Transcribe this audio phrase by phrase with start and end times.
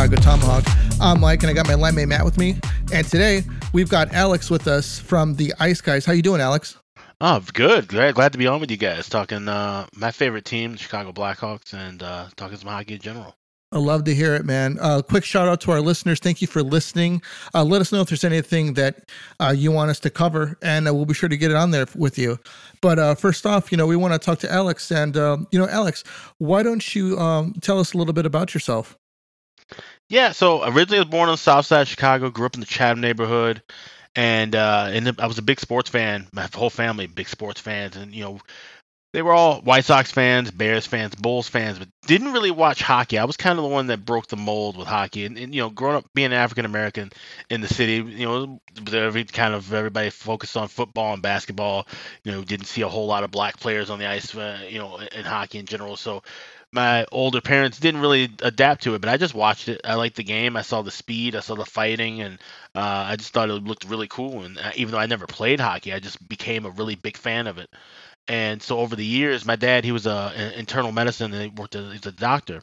[0.00, 0.64] Chicago Tomahawk.
[0.98, 2.58] I'm Mike, and I got my line mate Matt with me.
[2.90, 3.42] And today
[3.74, 6.06] we've got Alex with us from the Ice Guys.
[6.06, 6.78] How you doing, Alex?
[7.20, 7.86] Oh, good.
[7.86, 11.12] Glad, glad to be on with you guys, talking uh, my favorite team, the Chicago
[11.12, 13.36] Blackhawks, and uh, talking some hockey in general.
[13.72, 14.78] I love to hear it, man.
[14.80, 16.18] Uh, quick shout out to our listeners.
[16.18, 17.20] Thank you for listening.
[17.54, 20.88] Uh, let us know if there's anything that uh, you want us to cover, and
[20.88, 22.38] uh, we'll be sure to get it on there with you.
[22.80, 25.58] But uh, first off, you know, we want to talk to Alex, and um, you
[25.58, 26.04] know, Alex,
[26.38, 28.96] why don't you um, tell us a little bit about yourself?
[30.10, 32.60] Yeah, so originally I was born on the south side of Chicago, grew up in
[32.60, 33.62] the Chatham neighborhood,
[34.16, 36.26] and uh, and I was a big sports fan.
[36.32, 38.40] My whole family big sports fans, and you know,
[39.12, 43.18] they were all White Sox fans, Bears fans, Bulls fans, but didn't really watch hockey.
[43.18, 45.62] I was kind of the one that broke the mold with hockey, and, and you
[45.62, 47.10] know, growing up being African American
[47.50, 48.60] in the city, you know,
[48.92, 51.86] every kind of everybody focused on football and basketball.
[52.24, 54.78] You know, didn't see a whole lot of black players on the ice, uh, you
[54.78, 55.96] know, in hockey in general.
[55.96, 56.22] So
[56.72, 59.80] my older parents didn't really adapt to it, but I just watched it.
[59.84, 60.56] I liked the game.
[60.56, 61.34] I saw the speed.
[61.34, 62.38] I saw the fighting, and
[62.74, 64.42] uh, I just thought it looked really cool.
[64.42, 67.46] And uh, even though I never played hockey, I just became a really big fan
[67.46, 67.70] of it.
[68.28, 71.48] And so over the years, my dad, he was a, a internal medicine and he
[71.48, 72.62] worked as he's a doctor.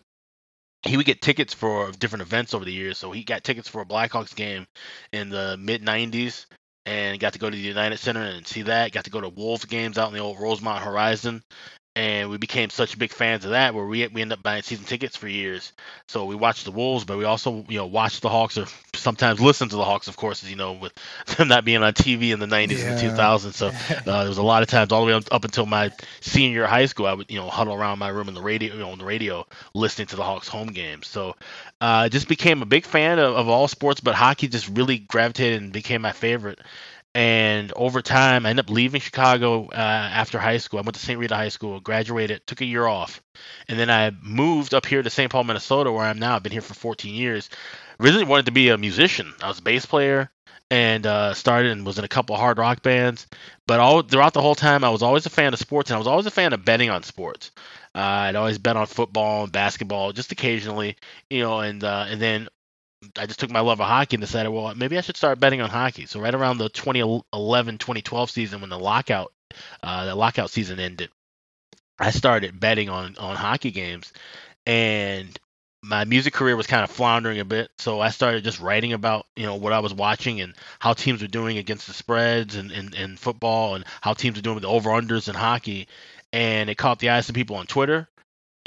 [0.83, 2.97] He would get tickets for different events over the years.
[2.97, 4.65] So he got tickets for a Blackhawks game
[5.11, 6.45] in the mid 90s
[6.85, 8.93] and got to go to the United Center and see that.
[8.93, 11.43] Got to go to Wolves games out in the old Rosemont Horizon
[11.97, 14.85] and we became such big fans of that where we we ended up buying season
[14.85, 15.73] tickets for years.
[16.05, 19.41] So we watched the Wolves, but we also you know watched the Hawks or sometimes
[19.41, 20.93] listen to the Hawks, of course, as you know, with
[21.37, 22.91] them not being on TV in the 90s yeah.
[22.91, 23.53] and 2000s.
[23.53, 25.91] So uh, there was a lot of times all the way up, up, until my
[26.21, 28.79] senior high school, I would you know huddle around my room in the radio, you
[28.81, 31.07] know, on the radio, listening to the Hawks home games.
[31.07, 31.29] So
[31.81, 34.99] uh, I just became a big fan of, of all sports, but hockey just really
[34.99, 36.59] gravitated and became my favorite.
[37.17, 40.77] And over time, I ended up leaving Chicago uh, after high school.
[40.77, 41.17] I went to St.
[41.17, 43.23] Rita High School, graduated, took a year off,
[43.67, 45.31] and then I moved up here to St.
[45.31, 46.35] Paul, Minnesota, where I'm now.
[46.35, 47.49] I've been here for 14 years.
[47.99, 49.33] Originally wanted to be a musician.
[49.41, 50.29] I was a bass player
[50.69, 53.25] and uh, started and was in a couple hard rock bands.
[53.65, 55.97] But all throughout the whole time, I was always a fan of sports, and I
[55.97, 57.49] was always a fan of betting on sports.
[57.95, 60.97] Uh, I'd always bet on football and basketball, just occasionally,
[61.31, 61.61] you know.
[61.61, 62.47] And uh, and then
[63.17, 65.61] I just took my love of hockey and decided, well, maybe I should start betting
[65.61, 66.05] on hockey.
[66.05, 69.31] So right around the 2011, 2012 season, when the lockout,
[69.83, 71.09] uh, the lockout season ended,
[71.99, 74.13] I started betting on on hockey games,
[74.65, 75.37] and
[75.83, 77.69] my music career was kind of floundering a bit.
[77.77, 81.21] So I started just writing about you know what I was watching and how teams
[81.21, 84.63] were doing against the spreads and in, in football and how teams were doing with
[84.63, 85.87] the over unders in hockey,
[86.33, 88.07] and it caught the eyes of people on Twitter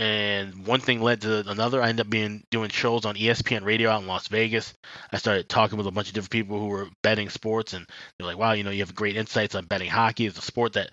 [0.01, 1.83] and one thing led to another.
[1.83, 4.73] I ended up being doing shows on ESPN Radio out in Las Vegas.
[5.13, 8.27] I started talking with a bunch of different people who were betting sports, and they're
[8.27, 10.25] like, "Wow, you know, you have great insights on betting hockey.
[10.25, 10.93] It's a sport that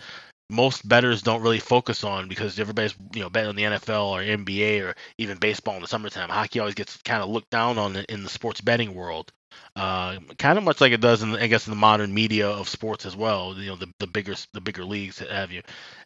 [0.49, 4.21] most bettors don't really focus on because everybody's you know betting on the NFL or
[4.21, 6.27] NBA or even baseball in the summertime.
[6.27, 9.31] Hockey always gets kind of looked down on in the sports betting world."
[9.77, 12.67] Uh, kind of much like it does in, I guess, in the modern media of
[12.67, 13.55] sports as well.
[13.57, 15.61] You know, the, the bigger the bigger leagues have you,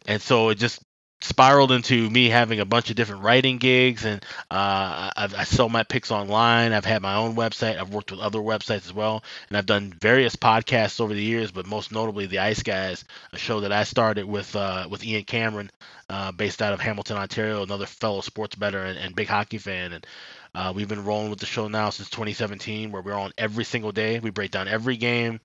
[0.06, 0.80] and so it just
[1.22, 5.68] spiraled into me having a bunch of different writing gigs and uh, I've, i sell
[5.68, 9.22] my picks online i've had my own website i've worked with other websites as well
[9.48, 13.38] and i've done various podcasts over the years but most notably the ice guys a
[13.38, 15.70] show that i started with uh, with ian cameron
[16.10, 19.92] uh, based out of hamilton ontario another fellow sports bettor and, and big hockey fan
[19.92, 20.06] and
[20.54, 23.90] uh, we've been rolling with the show now since 2017 where we're on every single
[23.90, 24.20] day.
[24.20, 25.40] We break down every game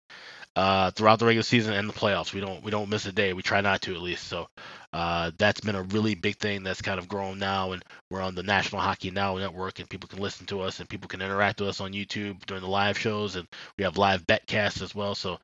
[0.58, 2.34] uh, throughout the regular season and the playoffs.
[2.34, 3.34] We don't we don't miss a day.
[3.34, 4.28] We try not to at least.
[4.28, 4.48] So
[4.92, 8.36] uh, that's been a really big thing that's kind of grown now, and we're on
[8.36, 11.60] the National Hockey Now network, and people can listen to us and people can interact
[11.62, 13.48] with us on YouTube during the live shows, and
[13.78, 15.14] we have live betcasts as well.
[15.16, 15.40] So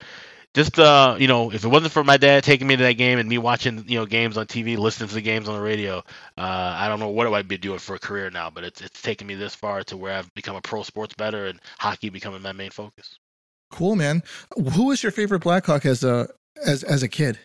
[0.55, 3.19] just uh, you know, if it wasn't for my dad taking me to that game
[3.19, 5.99] and me watching you know games on TV, listening to the games on the radio,
[6.37, 8.49] uh, I don't know what I'd be doing for a career now.
[8.49, 11.45] But it's it's taken me this far to where I've become a pro sports bettor
[11.47, 13.19] and hockey becoming my main focus.
[13.73, 14.21] Cool, man.
[14.73, 16.29] Who was your favorite Blackhawk as a
[16.63, 17.39] as as a kid?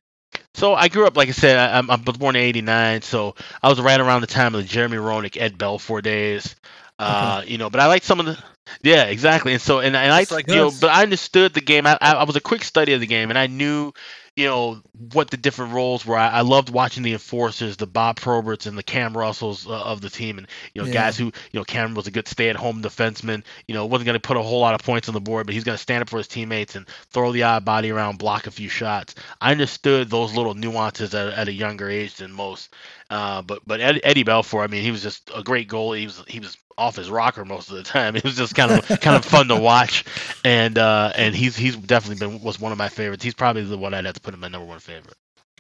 [0.53, 3.71] So I grew up, like I said, I, I was born in '89, so I
[3.71, 6.55] was right around the time of the Jeremy Roenick, Ed Belfour days.
[6.99, 7.53] Uh, okay.
[7.53, 8.39] you know, but I like some of the,
[8.83, 9.53] yeah, exactly.
[9.53, 11.87] And so, and, and I, like you know, but I understood the game.
[11.87, 13.93] I, I, I was a quick study of the game, and I knew
[14.39, 14.81] you know
[15.13, 16.17] what the different roles were.
[16.17, 20.01] I, I, loved watching the enforcers, the Bob Proberts and the Cam Russells uh, of
[20.01, 20.95] the team, and you know yeah.
[20.95, 23.43] guys who you know Cam was a good stay-at-home defenseman.
[23.67, 25.55] You know wasn't going to put a whole lot of points on the board, but
[25.55, 28.47] he's going to stand up for his teammates and throw the odd body around, block
[28.47, 29.17] a few shots.
[29.41, 32.73] I understood those little nuances at, at a younger age than most.
[33.11, 35.99] Uh, but but Eddie Belfour, I mean, he was just a great goalie.
[35.99, 38.17] He was he was off his rocker most of the time.
[38.19, 40.05] It was just kind of kind of fun to watch,
[40.45, 43.23] and uh, and he's he's definitely been was one of my favorites.
[43.23, 45.17] He's probably the one I'd have to put in my number one favorite.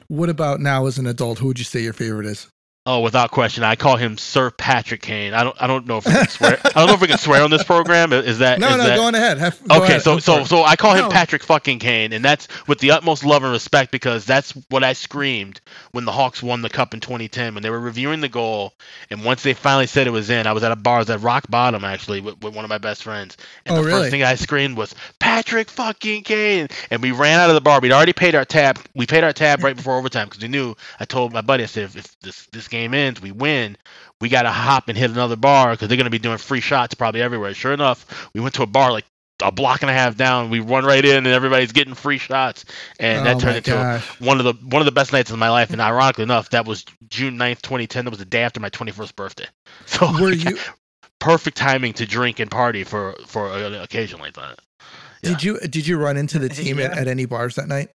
[0.08, 1.38] What about now as an adult?
[1.38, 2.48] Who would you say your favorite is?
[2.90, 5.34] Oh, without question, I call him Sir Patrick Kane.
[5.34, 6.58] I don't, I don't know if we can swear.
[6.64, 8.14] I don't know if we can swear on this program.
[8.14, 8.84] Is that no, is no?
[8.84, 9.36] that, Go on ahead.
[9.36, 10.02] Have, go okay, ahead.
[10.02, 11.10] so so so I call him No.
[11.10, 14.94] Patrick fucking Kane, and that's with the utmost love and respect because that's what I
[14.94, 15.60] screamed
[15.92, 18.72] when the Hawks won the cup in 2010 when they were reviewing the goal,
[19.10, 21.10] and once they finally said it was in, I was at a bar, I was
[21.10, 23.36] at rock bottom actually with, with one of my best friends,
[23.66, 24.00] and Oh, the really?
[24.00, 27.80] first thing I screamed was Patrick fucking Kane, and we ran out of the bar.
[27.80, 28.78] We'd already paid our tab.
[28.94, 30.74] We paid our tab right before overtime because we knew.
[30.98, 33.76] I told my buddy, I said, if, if this this game ends, we win.
[34.20, 36.60] We got to hop and hit another bar because they're going to be doing free
[36.60, 37.54] shots probably everywhere.
[37.54, 39.04] Sure enough, we went to a bar like
[39.40, 40.50] a block and a half down.
[40.50, 42.64] We run right in, and everybody's getting free shots,
[42.98, 44.20] and Oh that turned into gosh.
[44.20, 45.70] one of the one of the best nights of my life.
[45.70, 48.04] And ironically enough, that was June 9th, 2010.
[48.04, 49.46] That was the day after my 21st birthday.
[49.86, 50.58] So Were you?
[51.20, 54.58] perfect timing to drink and party for for uh, an occasion like that.
[55.22, 55.30] Yeah.
[55.30, 55.58] Did you?
[55.60, 57.90] Did you run into the team at, at any bars that night?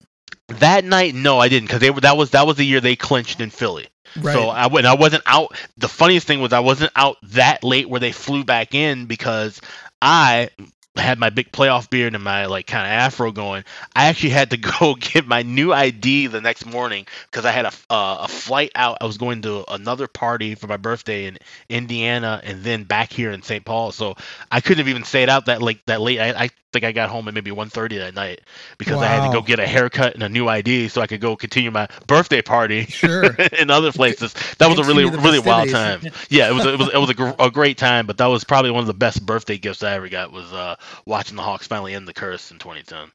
[0.49, 2.97] That night, no, I didn't, because they were that was that was the year they
[2.97, 3.89] clinched in Philly.
[4.17, 4.33] Right.
[4.33, 4.87] So I went.
[4.87, 5.57] I wasn't out.
[5.79, 9.61] The funniest thing was I wasn't out that late where they flew back in because
[10.03, 10.51] I
[10.97, 13.65] had my big playoff beard and my like kind of afro going.
[13.95, 17.67] I actually had to go get my new ID the next morning because I had
[17.67, 18.99] a uh, a flight out.
[19.01, 21.39] I was going to another party for my birthday in
[21.69, 23.65] Indiana and then back here in St.
[23.65, 23.93] Paul.
[23.93, 24.17] So
[24.51, 25.81] I couldn't have even stayed out that late.
[25.87, 26.19] That late.
[26.19, 28.43] I, I think I got home at maybe 1.30 that night
[28.79, 31.21] because I had to go get a haircut and a new ID so I could
[31.21, 33.25] go continue my birthday party Sure.
[33.59, 34.35] in other places.
[34.59, 36.01] That was a really really wild time.
[36.29, 38.45] Yeah, it was it was it was a, gr- a great time, but that was
[38.45, 40.77] probably one of the best birthday gifts I ever got was uh,
[41.07, 43.11] watching the Hawks finally end the curse in 2010.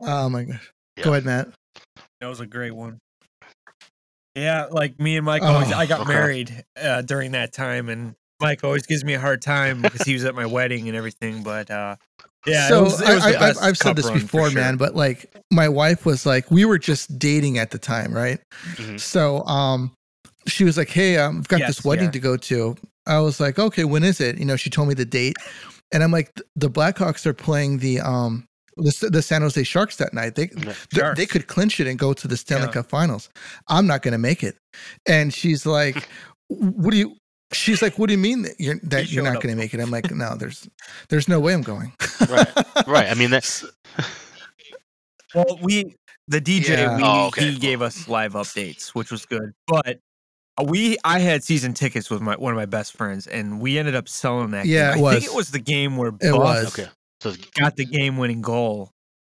[0.00, 0.72] Oh my gosh.
[0.96, 1.04] Yeah.
[1.04, 1.48] Go ahead, Matt.
[2.20, 2.98] That was a great one.
[4.34, 5.72] Yeah, like me and Mike always.
[5.72, 6.12] Oh, I got okay.
[6.12, 10.12] married uh, during that time, and Mike always gives me a hard time because he
[10.12, 11.42] was at my wedding and everything.
[11.42, 11.96] But uh,
[12.46, 14.60] yeah, so was, I, I, I've, I've said this before, sure.
[14.60, 18.38] man, but like my wife was like, we were just dating at the time, right?
[18.74, 18.98] Mhm.
[19.00, 19.92] So, um,
[20.46, 22.10] she was like, "Hey, um, I've got Yes, this wedding yeah.
[22.12, 22.76] to go to."
[23.06, 25.36] I was like, "Okay, when is it?" You know, she told me the date,
[25.92, 28.44] and I'm like, "The Blackhawks are playing the um
[28.76, 30.34] the, the San Jose Sharks that night.
[30.36, 30.46] They
[30.92, 32.72] they, they could clinch it and go to the Stanley Yeah.
[32.74, 33.28] Cup Finals.
[33.68, 34.56] I'm not going to make it."
[35.06, 36.08] And she's like,
[36.48, 37.16] "What do you?"
[37.52, 39.72] She's like, "What do you mean that you're that He you're not going to make
[39.72, 40.68] it?" I'm like, "No, there's
[41.08, 41.92] there's no way I'm going."
[42.28, 42.48] Right,
[42.86, 43.08] right.
[43.10, 43.64] I mean that's.
[45.34, 45.96] Well, we
[46.28, 46.96] the DJ Yeah.
[46.96, 47.50] we Oh, okay.
[47.50, 49.52] he gave us live updates, which was good.
[49.66, 49.98] But
[50.58, 53.78] uh, we I had season tickets with my one of my best friends, and we
[53.78, 54.66] ended up selling that.
[54.66, 55.04] Yeah, game.
[55.04, 56.78] it I think it was the game where It Buff was.
[56.78, 56.88] Okay,
[57.20, 58.90] so got the game winning goal.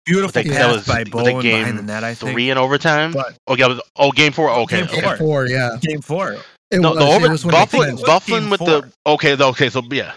[0.06, 0.54] Beautiful that, Yeah.
[0.54, 2.04] that pass was by was that Bowen behind the net.
[2.04, 2.32] I think.
[2.34, 3.12] three in overtime.
[3.12, 4.50] But Oh, yeah, was, oh, game four.
[4.50, 5.02] Okay, Game okay.
[5.02, 5.18] four.
[5.18, 5.78] Four, yeah.
[5.82, 6.38] game four.
[6.72, 7.00] It No, was.
[7.00, 9.46] the it over, was when they Buffalo- Buffalo, was Buffalo game with the okay, the,
[9.48, 10.14] okay, so yeah,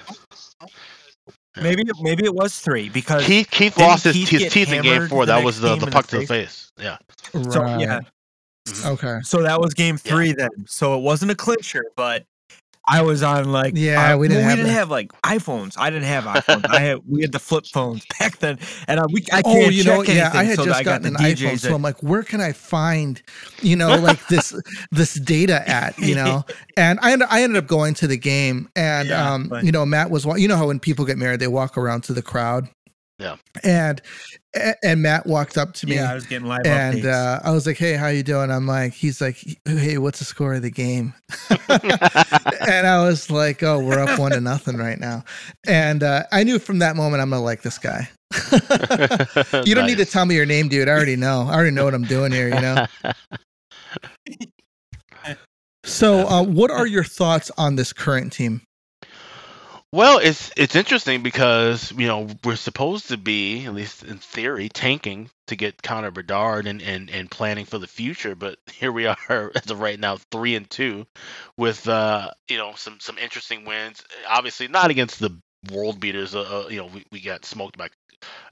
[1.56, 1.62] Yeah.
[1.62, 4.82] Maybe maybe it was three because Keith Keith lost his, Keith his get teeth in
[4.82, 5.24] game four.
[5.26, 6.72] That was the, the puck the to the face.
[6.78, 6.96] Yeah,
[7.50, 8.00] so yeah.
[8.84, 9.18] Okay.
[9.22, 10.12] So that was game Yeah.
[10.12, 10.50] three then.
[10.66, 12.24] So it wasn't a clincher, but
[12.86, 15.74] I was on like Yeah, uh, we didn't well, have we didn't have like iPhones.
[15.78, 16.68] I didn't have iPhones.
[16.68, 18.58] I had we had the flip phones back then,
[18.88, 20.30] and I, we I Oh, can't you check know, yeah.
[20.34, 21.36] I had so just I got gotten the an DJs.
[21.52, 23.22] iPhone, so I'm like, where can I find,
[23.62, 24.54] you know, like this
[24.90, 26.44] this data at, you know?
[26.76, 29.72] And I ended, I ended up going to the game, and Yeah, um, but- you
[29.72, 32.12] know, Matt was, wa- you know, how when people get married, they walk around to
[32.12, 32.68] the crowd,
[33.18, 33.36] Yeah.
[33.62, 34.02] and a-
[34.82, 37.04] and Matt walked up to me, yeah, I was getting live and updates.
[37.06, 40.24] uh, I was like, "Hey, how you doing?" I'm like, he's like, "Hey, what's the
[40.24, 41.14] score of the game?"
[41.68, 45.24] and I was like, "Oh, we're up one to nothing right now."
[45.66, 48.08] And uh, I knew from that moment I'm gonna like this guy.
[49.64, 50.88] you don't need to tell me your name, dude.
[50.88, 51.46] I already know.
[51.48, 52.48] I already know what I'm doing here.
[52.48, 52.86] You know.
[55.86, 58.62] So, uh, what are your thoughts on this current team?
[59.94, 64.68] Well, it's it's interesting because you know we're supposed to be, at least in theory,
[64.68, 68.34] tanking to get Connor Bedard and, and, and planning for the future.
[68.34, 69.16] But here we are
[69.54, 71.06] as of right now, three and two,
[71.56, 74.02] with uh, you know some some interesting wins.
[74.28, 76.34] Obviously, not against the world beaters.
[76.34, 77.86] Uh, uh, you know, we, we got smoked by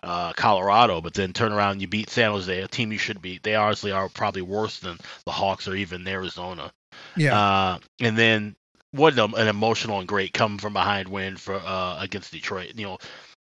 [0.05, 3.21] uh, Colorado, but then turn around and you beat San Jose, a team you should
[3.21, 3.43] beat.
[3.43, 4.97] They honestly are probably worse than
[5.27, 6.73] the Hawks or even Arizona.
[7.17, 7.37] Yeah.
[7.37, 8.55] Uh, and then
[8.93, 12.73] what an, an emotional and great come from behind win for uh, against Detroit.
[12.77, 12.99] You know,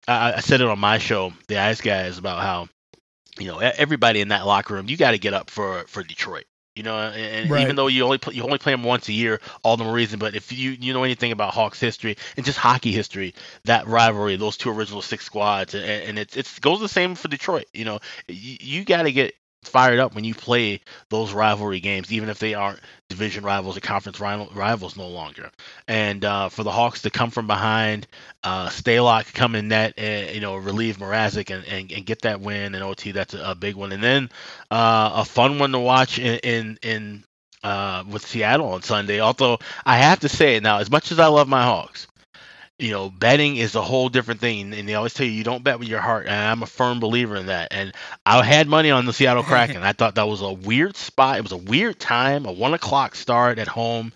[0.07, 2.69] I, I said it on my show, the Ice Guys, about how
[3.38, 6.45] you know everybody in that locker room, you got to get up for for Detroit.
[6.76, 7.62] You know, and, Right.
[7.62, 9.93] even though you only play, you only play them once a year, all the more
[9.93, 10.21] reason.
[10.21, 14.37] But if you you know anything about Hawks history and just hockey history, that rivalry,
[14.37, 17.64] those two original six squads, and, and it's it's goes the same for Detroit.
[17.75, 19.35] You know, you, you got to get
[19.65, 23.81] fired up when you play those rivalry games, even if they aren't division rivals or
[23.81, 25.50] conference rivals no longer.
[25.87, 28.07] And uh, for the Hawks to come from behind,
[28.45, 32.41] uh, Stalock come in net, and, you know, relieve Mrazek and, and, and get that
[32.41, 33.93] win in OT, that's a, a big one.
[33.93, 34.31] And then
[34.71, 37.25] uh, a fun one to watch in in, in
[37.62, 39.21] uh, with Seattle on Sunday.
[39.21, 42.07] Although I have to say now, as much as I love my Hawks,
[42.78, 45.64] you know, betting is a whole different thing, and they always tell you you don't
[45.64, 47.68] bet with your heart, and I'm a firm believer in that.
[47.73, 47.92] And
[48.25, 49.82] I had money on the Seattle Kraken.
[49.82, 51.38] I thought that was a weird spot.
[51.38, 54.12] It was a weird time, a one o'clock start at home.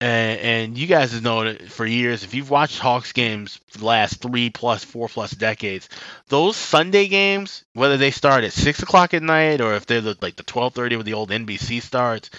[0.00, 2.22] And, and you guys have known it for years.
[2.22, 5.88] If you've watched Hawks games for the last three plus, four plus decades,
[6.28, 10.16] those Sunday games, whether they start at six o'clock at night or if they're the,
[10.22, 12.30] like the twelve thirty with the old NBC starts,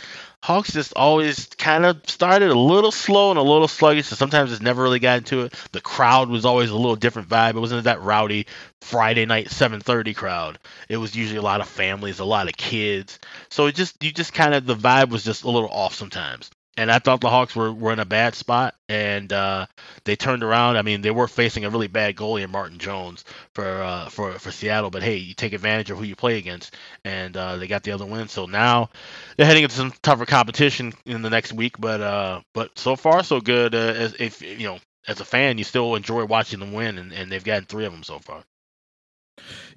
[0.42, 4.52] Hawks just always kind of started a little slow and a little sluggish, so sometimes
[4.52, 5.54] it's never really got into it.
[5.74, 7.56] The crowd was always a little different vibe.
[7.56, 8.48] It wasn't that rowdy
[8.82, 10.58] Friday night 7:30 crowd.
[10.88, 13.20] It was usually a lot of families, a lot of kids.
[13.50, 16.50] So it just you just kind of the vibe was just a little off sometimes
[16.80, 19.66] and I thought the Hawks were, were in a bad spot, and uh,
[20.06, 20.78] they turned around.
[20.78, 24.32] I mean, they were facing a really bad goalie in Martin Jones for uh, for
[24.40, 27.68] for Seattle, but hey, you take advantage of who you play against, and uh, they
[27.68, 28.30] got the other win.
[28.30, 28.92] So now
[29.36, 33.24] they're heading into some tougher competition in the next week, but uh, but so far
[33.24, 33.76] so good.
[33.76, 37.12] Uh, as if you know, as a fan, you still enjoy watching them win, and,
[37.12, 38.42] and they've gotten three of them so far.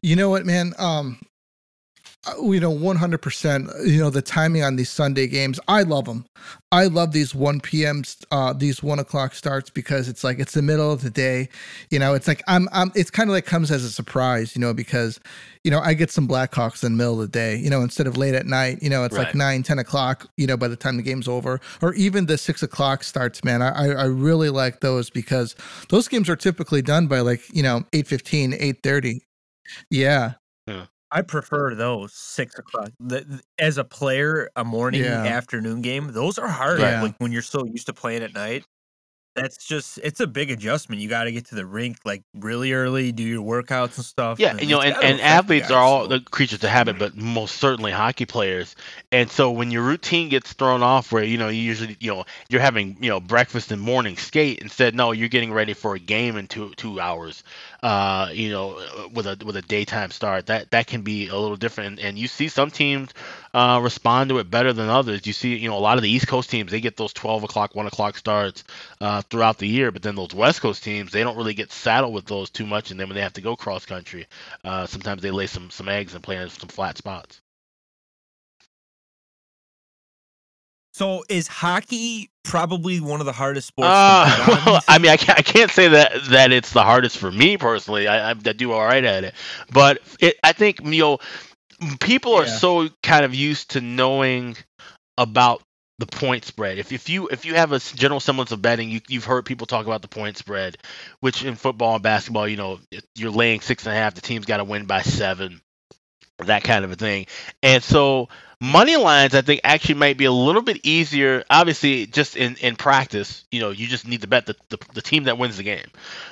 [0.02, 0.73] You know what, man?
[0.78, 1.18] Um,
[2.40, 6.24] you know 100% you know the timing on these sunday games i love them
[6.70, 10.62] i love these 1 p.m uh these 1 o'clock starts because it's like it's the
[10.62, 11.48] middle of the day
[11.90, 14.60] you know it's like i'm, I'm it's kind of like comes as a surprise you
[14.60, 15.18] know because
[15.64, 18.06] you know i get some blackhawks in the middle of the day you know instead
[18.06, 19.26] of late at night you know it's right.
[19.26, 22.38] like 9 10 o'clock you know by the time the game's over or even the
[22.38, 25.56] 6 o'clock starts man i i really like those because
[25.88, 29.20] those games are typically done by like you know 8 15 8 30
[29.90, 30.32] yeah yeah.
[31.12, 32.90] I prefer those six o'clock.
[32.99, 35.25] The, as a player, a morning, yeah.
[35.25, 36.81] afternoon game, those are hard.
[36.81, 37.02] Yeah.
[37.02, 38.64] Like when you're so used to playing at night
[39.35, 41.00] that's just it's a big adjustment.
[41.00, 44.38] You got to get to the rink like really early, do your workouts and stuff.
[44.38, 46.09] Yeah, and, you know, and, and athletes guys, are all so.
[46.09, 48.76] the creatures of habit, but most certainly hockey players.
[49.11, 52.25] And so when your routine gets thrown off, where you know you usually you know
[52.49, 55.99] you're having you know breakfast and morning skate instead, no, you're getting ready for a
[55.99, 57.42] game in two two hours.
[57.82, 58.80] Uh, you know,
[59.12, 61.98] with a with a daytime start, that that can be a little different.
[61.98, 63.10] And, you see some teams
[63.54, 65.26] uh, respond to it better than others.
[65.26, 67.42] You see, you know, a lot of the East Coast teams they get those 12
[67.44, 68.64] o'clock, 1 o'clock starts
[69.00, 72.14] uh, throughout the year, but then those West Coast teams they don't really get saddled
[72.14, 74.28] with those too much, and then when they have to go cross country,
[74.64, 77.41] uh, sometimes they lay some some eggs and play in some flat spots.
[80.92, 83.88] So is hockey probably one of the hardest sports?
[83.90, 87.30] Uh, well, I mean, I can't, I can't say that that it's the hardest for
[87.30, 88.06] me personally.
[88.06, 89.34] I, I, I do all right at it,
[89.72, 91.18] but it, I think you know
[92.00, 92.56] people are yeah.
[92.56, 94.56] so kind of used to knowing
[95.16, 95.62] about
[95.99, 96.78] the point spread.
[96.78, 99.66] If if you if you have a general semblance of betting, you you've heard people
[99.66, 100.76] talk about the point spread,
[101.20, 102.80] which in football and basketball, you know,
[103.14, 104.14] you're laying six and a half.
[104.14, 105.62] The team's got to win by seven,
[106.38, 107.26] that kind of a thing.
[107.62, 108.28] And so
[108.62, 111.42] money lines, I think, actually might be a little bit easier.
[111.50, 115.02] Obviously, just in, in practice, you know, you just need to bet the, the, the
[115.02, 115.87] team that wins the game.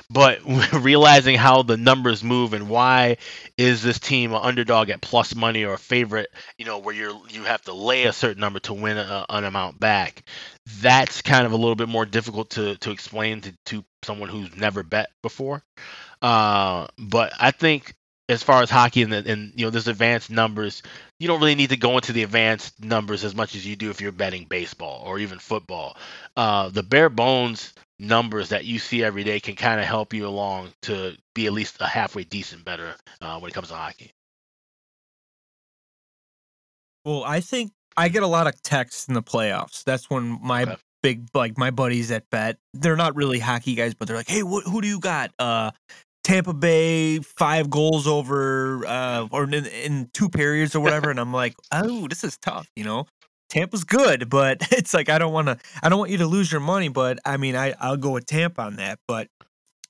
[0.09, 0.39] But
[0.73, 3.17] realizing how the numbers move and why
[3.59, 7.21] is this team an underdog at plus money or a favorite, you know, where you're
[7.31, 10.23] you have to lay a certain number to win a, an amount back.
[10.81, 14.57] That's kind of a little bit more difficult to, to explain to, to someone who's
[14.57, 15.65] never bet before.
[16.23, 17.95] Uh, but I think
[18.31, 20.83] as far as hockey and, the, and you know there's advanced numbers
[21.19, 23.91] you don't really need to go into the advanced numbers as much as you do
[23.91, 25.97] if you're betting baseball or even football.
[26.35, 30.27] Uh, the bare bones numbers that you see every day can kind of help you
[30.27, 34.11] along to be at least a halfway decent better uh, when it comes to hockey.
[37.05, 39.85] Well i think i get a lot of texts in the playoffs.
[39.85, 40.77] That's when my okay.
[41.03, 44.41] big like my buddies at bet they're not really hockey guys but they're like hey
[44.41, 45.33] wh- who do you got?
[45.39, 45.71] Uh
[46.23, 51.33] Tampa Bay five goals over uh, or in, in two periods or whatever, and I'm
[51.33, 53.07] like, oh, this is tough, you know.
[53.49, 55.59] Tampa's good, but it's like I don't want to.
[55.83, 58.27] I don't want you to lose your money, but I mean, I I'll go with
[58.27, 58.99] Tampa on that.
[59.07, 59.29] But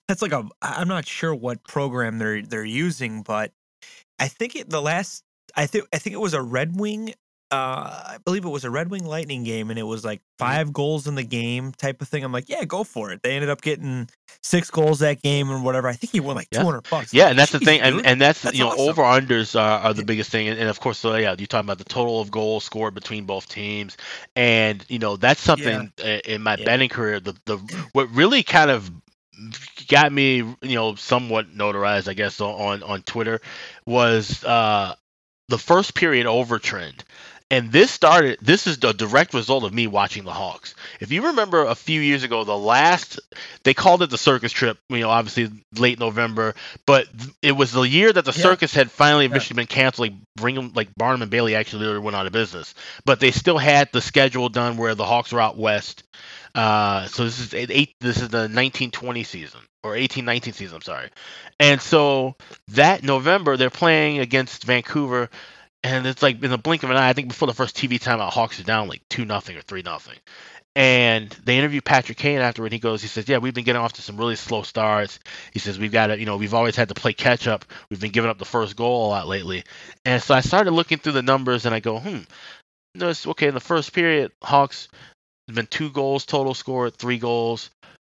[0.09, 0.49] that's like a.
[0.63, 3.53] I'm not sure what program they're they're using, but
[4.19, 5.23] I think it, the last.
[5.57, 7.15] I think I think it was a Red Wing
[7.51, 10.45] uh, I believe it was a Red Wing Lightning game, and it was like mm-hmm.
[10.45, 12.23] five goals in the game type of thing.
[12.23, 13.23] I'm like, yeah, go for it.
[13.23, 14.09] They ended up getting
[14.43, 15.89] six goals that game or whatever.
[15.89, 16.61] I think he won like yeah.
[16.61, 17.13] 200 bucks.
[17.13, 18.89] Yeah, like, and that's the thing, and, and that's, that's you know awesome.
[18.89, 21.67] over unders are, are the biggest thing, and, and, of course, so yeah, you're talking
[21.67, 23.97] about the total of goals scored between both teams,
[24.37, 26.21] and you know that's something yeah.
[26.25, 26.65] in my yeah.
[26.65, 27.19] betting career.
[27.19, 27.57] The the
[27.93, 28.91] what really kind of
[29.89, 33.41] got me, you know, somewhat notarized, I guess, on on Twitter
[33.87, 34.95] was uh
[35.49, 37.05] the first period over trend
[37.51, 40.77] And this started, this is the direct result of me watching the Hawks.
[41.01, 43.19] If you remember a few years ago, the last,
[43.65, 46.55] they called it the circus trip, you know, obviously late November,
[46.87, 47.09] but
[47.43, 48.43] it was the year that the yeah.
[48.43, 49.63] circus had finally officially yeah.
[49.63, 50.09] been canceled.
[50.11, 53.59] Like, bring like Barnum and Bailey actually literally went out of business, but they still
[53.59, 56.05] had the schedule done where the Hawks were out west.
[56.55, 61.09] Uh, so this is eight, this is the 1920 season or 1819 season, I'm sorry.
[61.59, 62.37] And so
[62.69, 65.31] that November, they're playing against Vancouver
[65.83, 67.09] and it's like in the blink of an eye.
[67.09, 69.83] I think before the first TV timeout, Hawks are down like two nothing or three
[69.83, 70.17] nothing.
[70.77, 72.73] And they interview Patrick Kane afterward.
[72.73, 75.19] He goes, he says, "Yeah, we've been getting off to some really slow starts."
[75.53, 77.65] He says, "We've got to, you know, we've always had to play catch up.
[77.91, 79.65] We've been giving up the first goal a lot lately."
[80.05, 82.21] And so I started looking through the numbers, and I go, "Hmm,
[82.95, 84.89] notice okay." In the first period, Hawks
[85.49, 87.71] have been two goals total scored, three goals.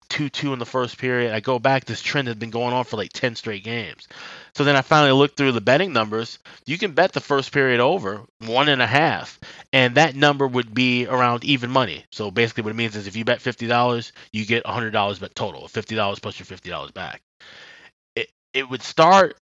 [0.09, 1.33] 2 2 in the first period.
[1.33, 4.07] I go back, this trend has been going on for like 10 straight games.
[4.55, 6.39] So then I finally looked through the betting numbers.
[6.65, 9.39] You can bet the first period over one and a half,
[9.71, 12.05] and that number would be around even money.
[12.11, 15.63] So basically, what it means is if you bet $50, you get $100 bet total,
[15.67, 17.21] $50 plus your $50 back.
[18.15, 19.37] It, it would start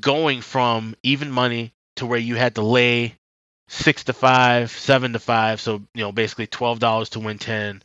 [0.00, 3.16] going from even money to where you had to lay
[3.68, 5.60] six to five, seven to five.
[5.60, 7.82] So, you know, basically $12 to win 10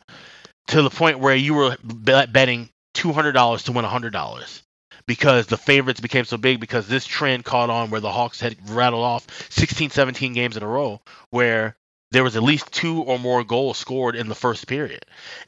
[0.68, 4.62] to the point where you were betting $200 to win $100
[5.06, 8.56] because the favorites became so big because this trend caught on where the Hawks had
[8.68, 11.76] rattled off 16, 17 games in a row where
[12.12, 15.04] there was at least two or more goals scored in the first period.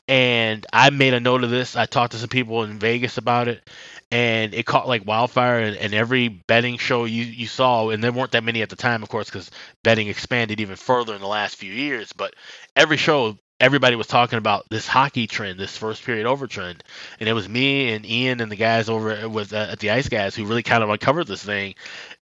[0.09, 1.77] And I made a note of this.
[1.77, 3.69] I talked to some people in Vegas about it,
[4.11, 5.61] and it caught like wildfire.
[5.61, 8.77] And, and every betting show you, you saw, and there weren't that many at the
[8.77, 9.51] time, of course, because
[9.85, 12.13] betting expanded even further in the last few years.
[12.13, 12.35] But
[12.75, 16.83] every show everybody was talking about this hockey trend, this first period over trend,
[17.21, 20.09] and it was me and Ian and the guys over with uh, at the Ice
[20.09, 21.75] Guys who really kind of uncovered this thing.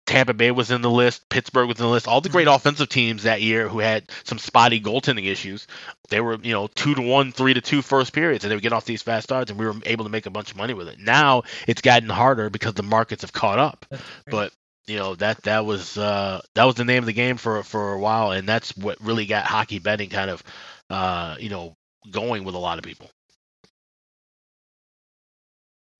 [0.05, 2.55] Tampa Bay was in the list, Pittsburgh was in the list, all the great mm-hmm.
[2.55, 5.65] offensive teams that year who had some spotty goaltending issues.
[6.09, 8.63] They were, you know, two to one, three to two first periods, and they would
[8.63, 10.73] get off these fast starts, and we were able to make a bunch of money
[10.73, 10.99] with it.
[10.99, 13.85] Now it's gotten harder because the markets have caught up.
[14.29, 14.51] But
[14.87, 17.93] you know that that was uh, that was the name of the game for for
[17.93, 20.43] a while, and that's what really got hockey betting kind of
[20.93, 21.75] uh, you know,
[22.11, 23.09] going with a lot of people.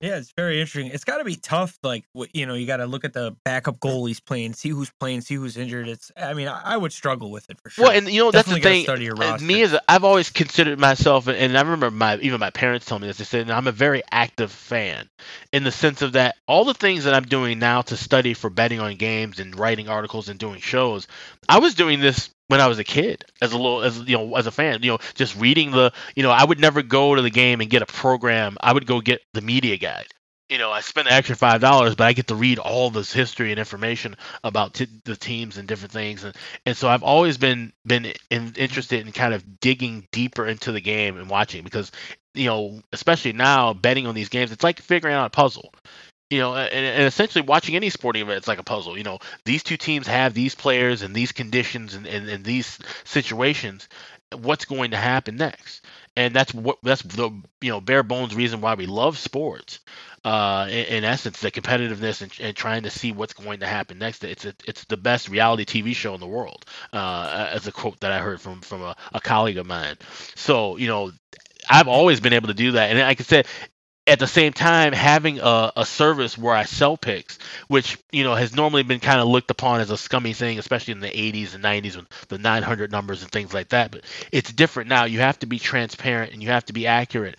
[0.00, 0.92] Yeah, it's very interesting.
[0.92, 1.78] It's got to be tough.
[1.82, 2.04] Like,
[2.34, 5.36] you know, you got to look at the backup goalies playing, see who's playing, see
[5.36, 5.88] who's injured.
[5.88, 7.86] It's, I mean, I, would struggle with it for sure.
[7.86, 9.14] Well, and you know, Definitely that's the thing.
[9.16, 9.46] Roster.
[9.46, 13.06] Me as I've always considered myself, and I remember my even my parents told me
[13.06, 13.16] this.
[13.16, 15.08] They said I'm a very active fan,
[15.54, 18.50] in the sense of that all the things that I'm doing now to study for
[18.50, 21.06] betting on games and writing articles and doing shows,
[21.48, 24.36] I was doing this when I was a kid, as a little, as you know,
[24.36, 27.22] as a fan, you know, just reading the, you know, I would never go to
[27.22, 28.56] the game and get a program.
[28.60, 30.06] I would go get the media guide.
[30.50, 33.12] You know, I spend the extra five dollars, but I get to read all this
[33.12, 37.38] history and information about t- the teams and different things, and and so I've always
[37.38, 41.90] been been in, interested in kind of digging deeper into the game and watching because
[42.34, 45.72] you know, especially now betting on these games, it's like figuring out a puzzle
[46.34, 48.98] you know, and, and, essentially watching any sporting event, it's like a puzzle.
[48.98, 52.80] You know, these two teams have these players and these conditions and, and, and these
[53.04, 53.88] situations.
[54.36, 55.84] What's going to happen next?
[56.16, 59.78] And that's what that's the you know bare bones reason why we love sports.
[60.24, 63.98] Uh, in, in essence, the competitiveness and, and, trying to see what's going to happen
[63.98, 64.24] next.
[64.24, 66.64] It's a, it's the best reality TV show in the world.
[66.92, 69.96] Uh, as a quote that I heard from from a, a colleague of mine.
[70.34, 71.12] So you know,
[71.68, 72.90] I've always been able to do that.
[72.90, 73.46] And like I said,
[74.06, 77.38] at the same time having a, a service where I sell picks,
[77.68, 80.92] which you know has normally been kind of looked upon as a scummy thing, especially
[80.92, 83.90] in the 80s and 90s when the 900 numbers and things like that.
[83.90, 85.04] But it's different now.
[85.04, 87.36] You have to be transparent and you have to be accurate.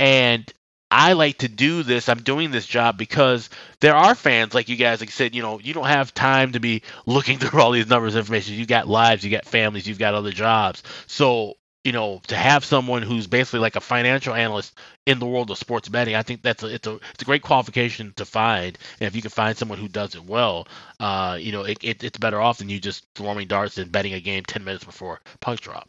[0.00, 0.50] And
[0.90, 2.08] I like to do this.
[2.08, 3.50] I'm doing this job because
[3.80, 5.00] there are fans like you guys.
[5.00, 7.88] Like I said, you know, you don't have time to be looking through all these
[7.88, 8.54] numbers and information.
[8.54, 10.82] You got lives, you got families, you've got other jobs.
[11.06, 11.54] So
[11.88, 15.56] you know, to have someone who's basically like a financial analyst in the world of
[15.56, 18.76] sports betting, I think that's a, it's a it's a great qualification to find.
[19.00, 20.68] And if you can find someone who does it well,
[21.00, 24.12] uh, you know, it, it, it's better off than you just throwing darts and betting
[24.12, 25.88] a game ten minutes before puck drop.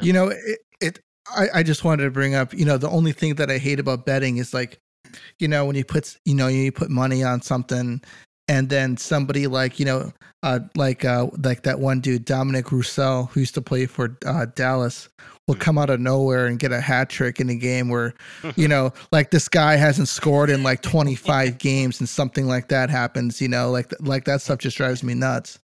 [0.00, 3.12] You know, it, it I, I just wanted to bring up, you know, the only
[3.12, 4.80] thing that I hate about betting is like,
[5.38, 8.00] you know, when you put you know, you put money on something
[8.48, 13.26] and then somebody like you know uh, like uh, like that one dude Dominic Roussel
[13.26, 15.08] who used to play for uh, Dallas
[15.46, 15.60] will hmm.
[15.60, 18.14] come out of nowhere and get a hat trick in a game where
[18.56, 22.90] you know like this guy hasn't scored in like 25 games and something like that
[22.90, 25.58] happens you know like like that stuff just drives me nuts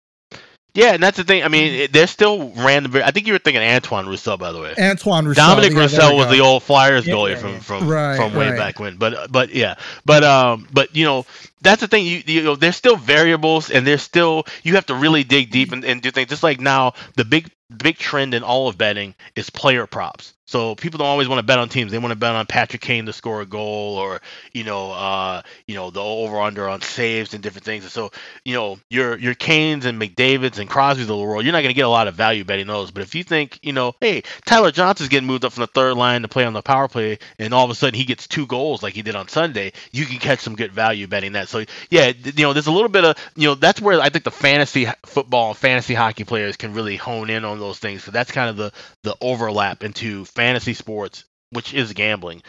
[0.74, 1.44] Yeah, and that's the thing.
[1.44, 2.96] I mean, it, they're still random.
[3.04, 4.76] I think you were thinking Antoine Roussel, by the way.
[4.80, 5.44] Antoine Roussel.
[5.44, 8.50] Dominic yeah, Roussel was the old Flyers Yeah, goalie yeah, from from Right, from way
[8.50, 8.58] right.
[8.58, 8.98] back when.
[8.98, 11.26] But but yeah, but um, but you know
[11.62, 12.06] that's the thing.
[12.06, 15.72] You you know there's still variables, and there's still you have to really dig deep
[15.72, 16.30] and, and do things.
[16.30, 20.34] Just like now, the big big trend in all of betting is player props.
[20.50, 21.92] So people don't always want to bet on teams.
[21.92, 24.20] They want to bet on Patrick Kane to score a goal, or
[24.52, 27.84] you know, uh, you know, the over under on saves and different things.
[27.84, 28.12] And so,
[28.44, 31.70] you know, your your Kanes and McDavid's and Crosby's of the world, you're not going
[31.70, 32.90] to get a lot of value betting those.
[32.90, 35.96] But if you think, you know, hey, Tyler Johnson's getting moved up from the third
[35.96, 38.48] line to play on the power play, and all of a sudden he gets two
[38.48, 41.48] goals like he did on Sunday, you can catch some good value betting that.
[41.48, 44.24] So yeah, you know, there's a little bit of, you know, that's where I think
[44.24, 48.04] the fantasy football and fantasy hockey players can really hone in on those things.
[48.04, 52.42] So that's kind of the the overlap into fantasy sports, which is gambling,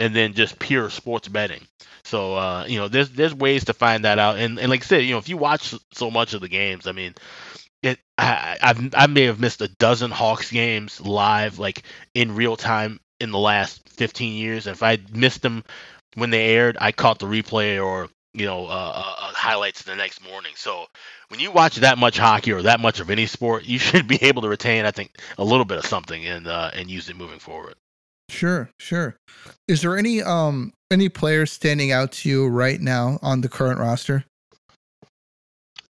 [0.00, 1.62] and then just pure sports betting.
[2.04, 4.86] So uh, you know, there's there's ways to find that out, and and like I
[4.86, 7.14] said, you know, if you watch so much of the games, I mean,
[7.82, 12.56] it I I've, I may have missed a dozen Hawks games live, like in real
[12.56, 14.66] time in the last 15 years.
[14.66, 15.64] And if I missed them
[16.14, 19.96] when they aired, I caught the replay or you know uh, uh, uh, highlights the
[19.96, 20.52] next morning.
[20.56, 20.86] So
[21.28, 24.22] when you watch that much hockey or that much of any sport, you should be
[24.22, 27.16] able to retain, I think, a little bit of something and uh, and use it
[27.16, 27.74] moving forward.
[28.28, 29.16] Sure, sure.
[29.68, 33.78] Is there any um any players standing out to you right now on the current
[33.78, 34.24] roster?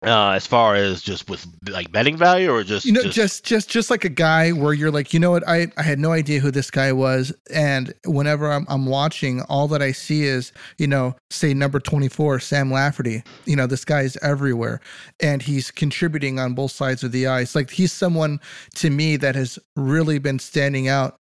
[0.04, 3.70] Uh, as far as just with like betting value or just You know, just just
[3.70, 6.40] just like a guy where you're like, you know what, I I had no idea
[6.40, 10.86] who this guy was, and whenever I'm I'm watching, all that I see is, you
[10.86, 13.22] know, say number 24, Sam Lafferty.
[13.46, 14.80] You know, this guy's everywhere,
[15.20, 17.54] and he's contributing on both sides of the ice.
[17.54, 18.40] Like he's someone
[18.76, 21.16] to me that has really been standing out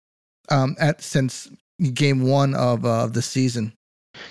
[0.51, 1.49] um at since
[1.95, 3.73] game one of uh, the season.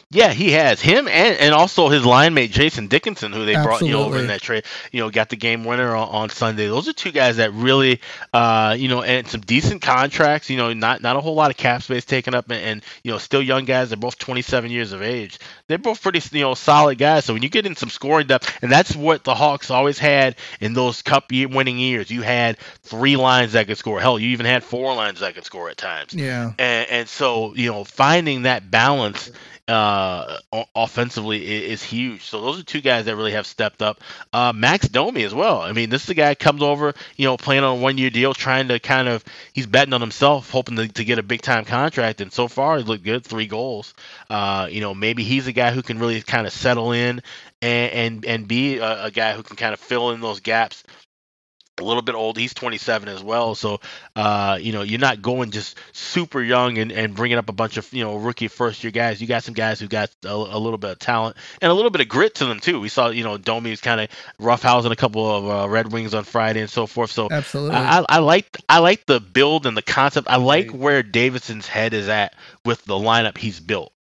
[0.09, 3.81] Yeah, he has him and, and also his line mate Jason Dickinson, who they brought
[3.81, 4.65] you know over in that trade.
[4.91, 6.67] You know, got the game winner on, on Sunday.
[6.67, 8.01] Those are two guys that really,
[8.33, 10.49] uh, you know, and some decent contracts.
[10.49, 13.11] You know, not not a whole lot of cap space taken up, and, and you
[13.11, 13.89] know, still young guys.
[13.89, 15.39] They're both 27 years of age.
[15.67, 17.23] They're both pretty you know solid guys.
[17.25, 20.35] So when you get in some scoring depth, and that's what the Hawks always had
[20.59, 22.11] in those Cup year winning years.
[22.11, 23.99] You had three lines that could score.
[23.99, 26.51] Hell, you even had four lines that could score at times Yeah.
[26.59, 29.31] and, and so you know finding that balance
[29.67, 30.37] uh
[30.75, 32.23] offensively is, is huge.
[32.23, 34.01] So those are two guys that really have stepped up.
[34.33, 35.61] Uh max domi as well.
[35.61, 38.09] I mean this is a guy comes over you know playing on a one year
[38.09, 41.41] deal trying to kind of he's betting on himself hoping to, to get a big
[41.41, 43.93] time contract and so far he's looked good three goals.
[44.29, 47.21] Uh you know maybe he's a guy who can really kind of settle in
[47.61, 50.83] and and, and be a, a guy who can kind of fill in those gaps
[51.81, 52.37] a little bit old.
[52.37, 53.55] He's 27 as well.
[53.55, 53.79] So,
[54.15, 57.77] uh, you know, you're not going just super young and, and bringing up a bunch
[57.77, 59.19] of, you know, rookie first year guys.
[59.21, 61.91] You got some guys who got a, a little bit of talent and a little
[61.91, 62.79] bit of grit to them, too.
[62.79, 66.13] We saw, you know, Domi was kind of roughhousing a couple of uh, Red Wings
[66.13, 67.11] on Friday and so forth.
[67.11, 67.75] So, Absolutely.
[67.75, 70.27] I, I I like I like the build and the concept.
[70.29, 73.93] I like where Davidson's head is at with the lineup he's built.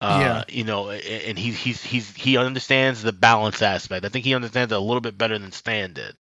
[0.00, 0.44] Uh, Yeah.
[0.48, 4.04] you know, and he he's he's he understands the balance aspect.
[4.04, 6.16] I think he understands it a little bit better than Stan did.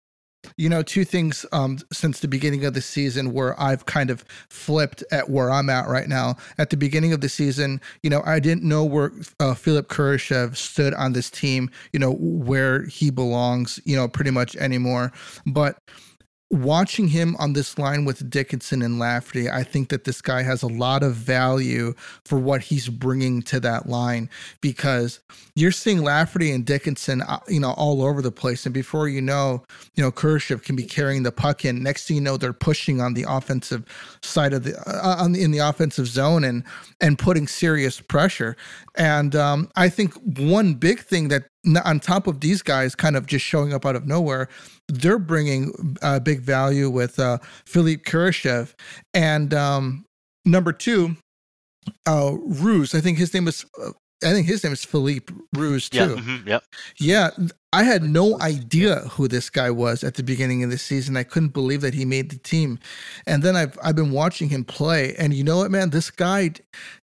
[0.56, 4.24] You know, two things um, since the beginning of the season where I've kind of
[4.48, 6.36] flipped at where I'm at right now.
[6.58, 10.56] At the beginning of the season, you know, I didn't know where uh, Philipp Kurashev
[10.56, 15.12] stood on this team, you know, where he belongs, you know, pretty much anymore.
[15.46, 15.78] But
[16.50, 20.62] watching him on this line with Dickinson and Lafferty, I think that this guy has
[20.62, 24.28] a lot of value for what he's bringing to that line
[24.60, 25.20] because
[25.54, 28.66] you're seeing Lafferty and Dickinson, uh, you know, all over the place.
[28.66, 29.62] And before you know,
[29.94, 31.82] you know, Kurashev can be carrying the puck in.
[31.82, 33.84] Next thing you know, they're pushing on the offensive
[34.22, 36.64] side of the uh, on the, in the offensive zone and
[37.00, 38.56] and putting serious pressure.
[38.96, 41.44] And um, I think one big thing that
[41.84, 44.48] on top of these guys kind of just showing up out of nowhere,
[44.90, 48.74] they're bringing uh, big value with uh, Philipp Kurashev
[49.14, 50.04] and um,
[50.44, 51.16] number two,
[52.06, 52.94] uh, Roos.
[52.94, 53.64] I think his name is.
[53.80, 55.98] Uh, I think his name is Filip Roos too.
[55.98, 56.06] Yeah.
[56.08, 56.64] mhm, yep.
[56.98, 57.30] Yeah,
[57.72, 61.16] I had no idea who this guy was at the beginning of the season.
[61.16, 62.78] I couldn't believe that he made the team.
[63.26, 66.50] And then I've I've been watching him play and you know what man, this guy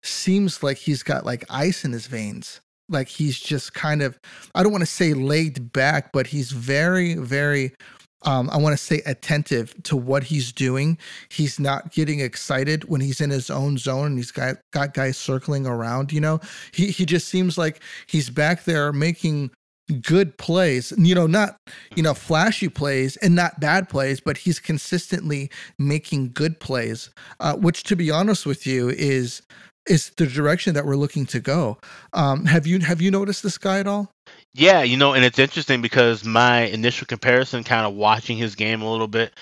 [0.04, 2.62] seems like he's got like ice in his veins.
[2.89, 4.19] Like he's just kind of
[4.56, 7.73] I don't want to say laid back, but he's very very
[8.23, 10.97] um, I want to say attentive to what he's doing.
[11.30, 15.17] He's not getting excited when he's in his own zone and he's got, got guys
[15.17, 16.39] circling around, you know.
[16.73, 19.52] He he just seems like he's back there making
[20.02, 21.58] good plays, you know, not
[21.95, 27.56] you know flashy plays and not bad plays, but he's consistently making good plays, uh,
[27.56, 29.41] which to be honest with you is
[29.88, 31.78] is the direction that we're looking to go.
[32.13, 34.12] Um, have you have you noticed this guy at all?
[34.54, 38.82] Yeah, you know, and it's interesting because my initial comparison, kind of watching his game
[38.82, 39.34] a little bit,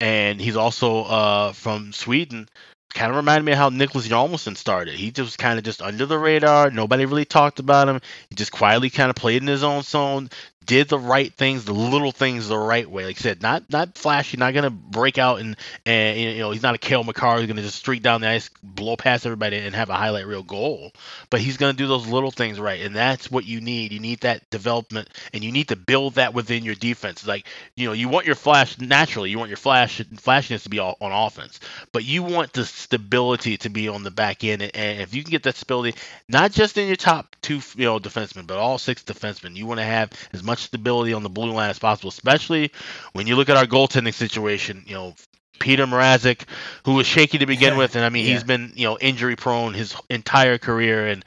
[0.00, 2.48] and he's also uh, from Sweden.
[2.94, 4.94] Kind of reminded me of how Nicholas Hjalmarsson started.
[4.94, 6.70] He just kind of just under the radar.
[6.70, 8.00] Nobody really talked about him.
[8.30, 10.30] He just quietly kind of played in his own zone,
[10.68, 13.06] did the right things, the little things the right way.
[13.06, 16.62] Like I said, not not flashy, not gonna break out and and you know he's
[16.62, 19.74] not a Cale Makar who's gonna just streak down the ice, blow past everybody, and
[19.74, 20.92] have a highlight reel goal.
[21.30, 23.92] But he's gonna do those little things right, and that's what you need.
[23.92, 27.26] You need that development, and you need to build that within your defense.
[27.26, 29.30] Like you know, you want your flash naturally.
[29.30, 31.60] You want your flash flashiness to be all, on offense,
[31.92, 34.60] but you want the stability to be on the back end.
[34.60, 37.86] And, and if you can get that stability, not just in your top two, you
[37.86, 41.28] know, defensemen, but all six defensemen, you want to have as much stability on the
[41.28, 42.08] blue line as possible.
[42.08, 42.72] Especially
[43.12, 44.84] when you look at our goaltending situation.
[44.86, 45.14] You know,
[45.58, 46.42] Peter Mrazek,
[46.84, 48.34] who was shaky to begin with, and I mean yeah.
[48.34, 51.24] he's been you know injury prone his entire career, and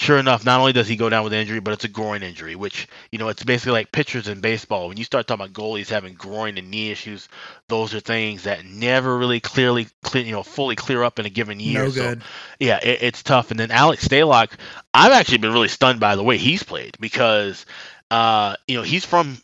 [0.00, 2.54] sure enough, not only does he go down with injury, but it's a groin injury,
[2.56, 4.88] which you know it's basically like pitchers in baseball.
[4.88, 7.28] When you start talking about goalies having groin and knee issues,
[7.68, 11.30] those are things that never really clearly, clear, you know, fully clear up in a
[11.30, 11.84] given year.
[11.84, 12.22] No good.
[12.22, 13.50] So, yeah, it, it's tough.
[13.50, 14.52] And then Alex Stalock,
[14.92, 17.66] I've actually been really stunned by the way he's played because.
[18.10, 19.38] Uh, you know, he's from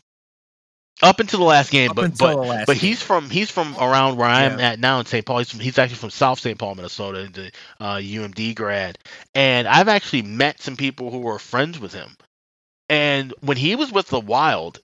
[1.01, 4.27] up until the last game, Up but but but he's from he's from around where
[4.27, 4.71] I'm Yeah.
[4.71, 5.25] at now in St.
[5.25, 5.39] Paul.
[5.39, 6.57] He's from, he's actually from South St.
[6.57, 8.97] Paul, Minnesota, the uh, UMD grad,
[9.35, 12.17] and I've actually met some people who were friends with him.
[12.89, 14.79] And when he was with the Wild,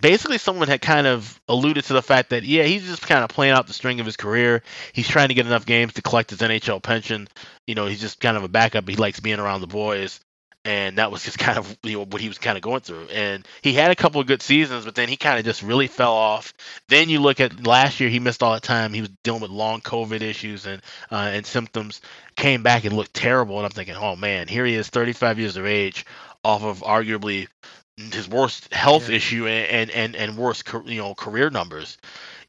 [0.00, 3.28] basically someone had kind of alluded to the fact that yeah, he's just kind of
[3.30, 4.62] playing out the string of his career.
[4.92, 7.28] He's trying to get enough games to collect his NHL pension.
[7.66, 8.88] You know, he's just kind of a backup.
[8.88, 10.20] He likes being around the boys
[10.66, 13.06] and that was just kind of you know what he was kind of going through.
[13.08, 15.86] And he had a couple of good seasons, but then he kind of just really
[15.86, 16.52] fell off.
[16.88, 18.92] Then you look at last year; he missed all that time.
[18.92, 22.00] He was dealing with long COVID issues and uh, and symptoms.
[22.36, 23.56] Came back and looked terrible.
[23.56, 26.04] And I'm thinking, oh man, here he is, 35 years of age,
[26.44, 27.48] off of arguably
[27.96, 29.16] his worst health Yeah.
[29.16, 31.98] issue and, and and and worst you know career numbers.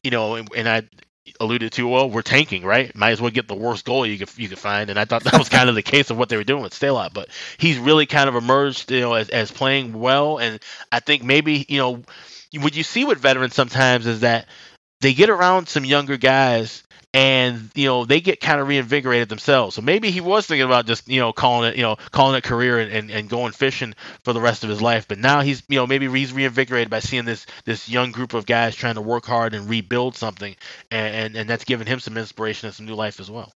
[0.04, 0.82] You know, and, and I
[1.40, 2.94] alluded to, well, we're tanking, right?
[2.94, 5.24] Might as well get the worst goal you could you could find, and I thought
[5.24, 7.12] that was kind of the case of what they were doing with Stalock.
[7.12, 10.60] But he's really kind of emerged, you know, as, as playing well, and
[10.92, 12.02] I think maybe you know
[12.54, 14.46] what you see with veterans sometimes is that
[15.00, 16.82] they get around some younger guys
[17.14, 19.74] and you know they get kind of reinvigorated themselves.
[19.74, 22.44] So maybe he was thinking about just you know calling it you know calling it
[22.44, 25.08] career and, and, and going fishing for the rest of his life.
[25.08, 28.46] But now he's you know maybe he's reinvigorated by seeing this this young group of
[28.46, 30.54] guys trying to work hard and rebuild something
[30.90, 33.52] and and, and that's given him some inspiration and some new life as well.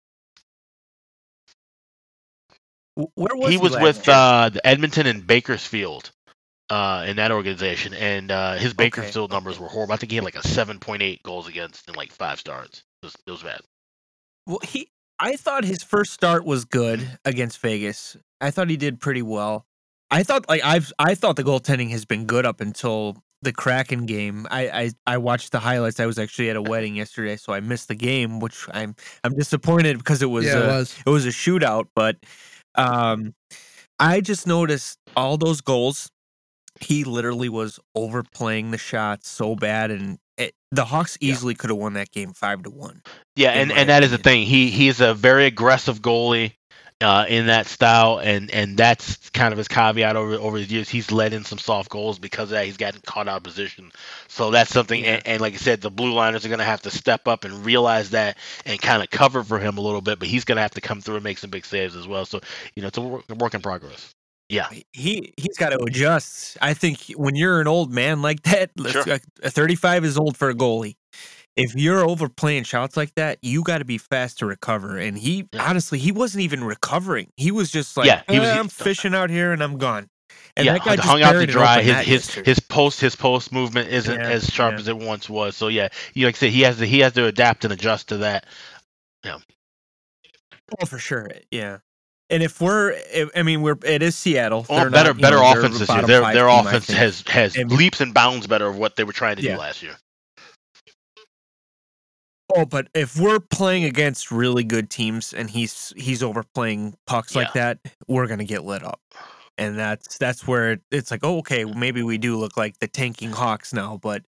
[3.16, 6.12] Where was he he was with uh the edmonton and bakersfield
[6.72, 9.94] uh, in that organization, and uh, his Bakersfield numbers were horrible.
[9.94, 12.84] I think he had like a 7.8 goals against and like five starts.
[13.04, 13.60] It was, it was bad.
[14.48, 14.88] Well, he.
[15.20, 18.16] I thought his first start was good against Vegas.
[18.40, 19.66] I thought he did pretty well.
[20.10, 24.06] I thought like I've I thought the goaltending has been good up until the Kraken
[24.06, 24.48] game.
[24.50, 26.00] I I, I watched the highlights.
[26.00, 29.36] I was actually at a wedding yesterday, so I missed the game, which I'm I'm
[29.36, 30.96] disappointed because it was yeah, uh, it was.
[31.06, 31.88] it was a shootout.
[31.96, 32.18] But
[32.76, 33.36] um,
[34.00, 36.11] I just noticed all those goals.
[36.84, 41.32] He literally was overplaying the shots so bad, and it, the Hawks Yeah.
[41.32, 43.02] easily could have won that game five to one.
[43.36, 44.44] Yeah, and, and that is the thing.
[44.46, 46.54] He he's a very aggressive goalie
[47.02, 50.88] uh, in that style, and, and that's kind of his caveat over over the years.
[50.90, 52.66] He's let in some soft goals because of that.
[52.66, 53.92] He's gotten caught out of position,
[54.28, 55.04] so that's something.
[55.04, 55.14] Yeah.
[55.16, 57.44] And, and like I said, the blue liners are going to have to step up
[57.44, 60.20] and realize that and kind of cover for him a little bit.
[60.20, 62.26] But he's going to have to come through and make some big saves as well.
[62.26, 62.40] So
[62.76, 64.14] you know, it's a work, a work in progress.
[64.52, 66.58] Yeah, he he's got to adjust.
[66.62, 69.04] I think when you're an old man like that, Sure.
[69.06, 70.96] like, a 35 is old for a goalie.
[71.56, 74.98] If you're overplaying shots like that, you got to be fast to recover.
[74.98, 75.68] And he Yeah.
[75.70, 77.28] honestly, he wasn't even recovering.
[77.38, 80.10] He was just like, Yeah, he was- "Eh, I'm fishing out here and I'm gone.
[80.58, 81.82] And yeah, that guy hung, out to dry.
[81.82, 84.80] His his his post his post movement isn't Yeah, as sharp yeah.
[84.80, 85.56] as it once was.
[85.58, 88.10] So yeah, you like I said, he has to he has to adapt and adjust
[88.10, 88.46] to that.
[89.24, 89.38] Yeah.
[90.82, 91.30] Oh, for sure.
[91.52, 91.80] Yeah.
[92.32, 92.98] And if we're,
[93.36, 94.64] I mean, we're it is Seattle.
[94.64, 96.02] They're better not, better know, they're offense this year.
[96.04, 99.12] Their their team, offense has has And- leaps and bounds better of what they were
[99.14, 99.56] trying to Yeah.
[99.56, 99.98] do last year.
[102.56, 107.54] Oh, but if we're playing against really good teams and he's he's overplaying pucks like
[107.54, 109.00] that, we're gonna get lit up,
[109.58, 113.32] and that's that's where it's like, oh, okay, maybe we do look like the tanking
[113.32, 114.24] Hawks now, but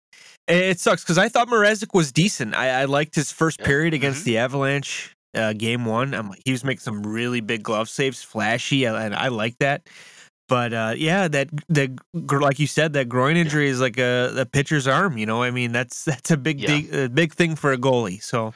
[0.48, 2.56] it, sucks because I thought Mrazek was decent.
[2.56, 3.66] I, I liked his first Yeah.
[3.66, 4.26] period against Mhm.
[4.26, 6.14] the Avalanche, uh, game one.
[6.14, 9.88] I'm like, he was making some really big glove saves, flashy, and I like that.
[10.50, 14.46] But uh, yeah, that the like you said, that groin injury is like a, a
[14.46, 15.18] pitcher's arm.
[15.18, 16.68] You know, I mean, that's that's a big Yeah.
[16.68, 18.22] big, a big thing for a goalie.
[18.22, 18.54] So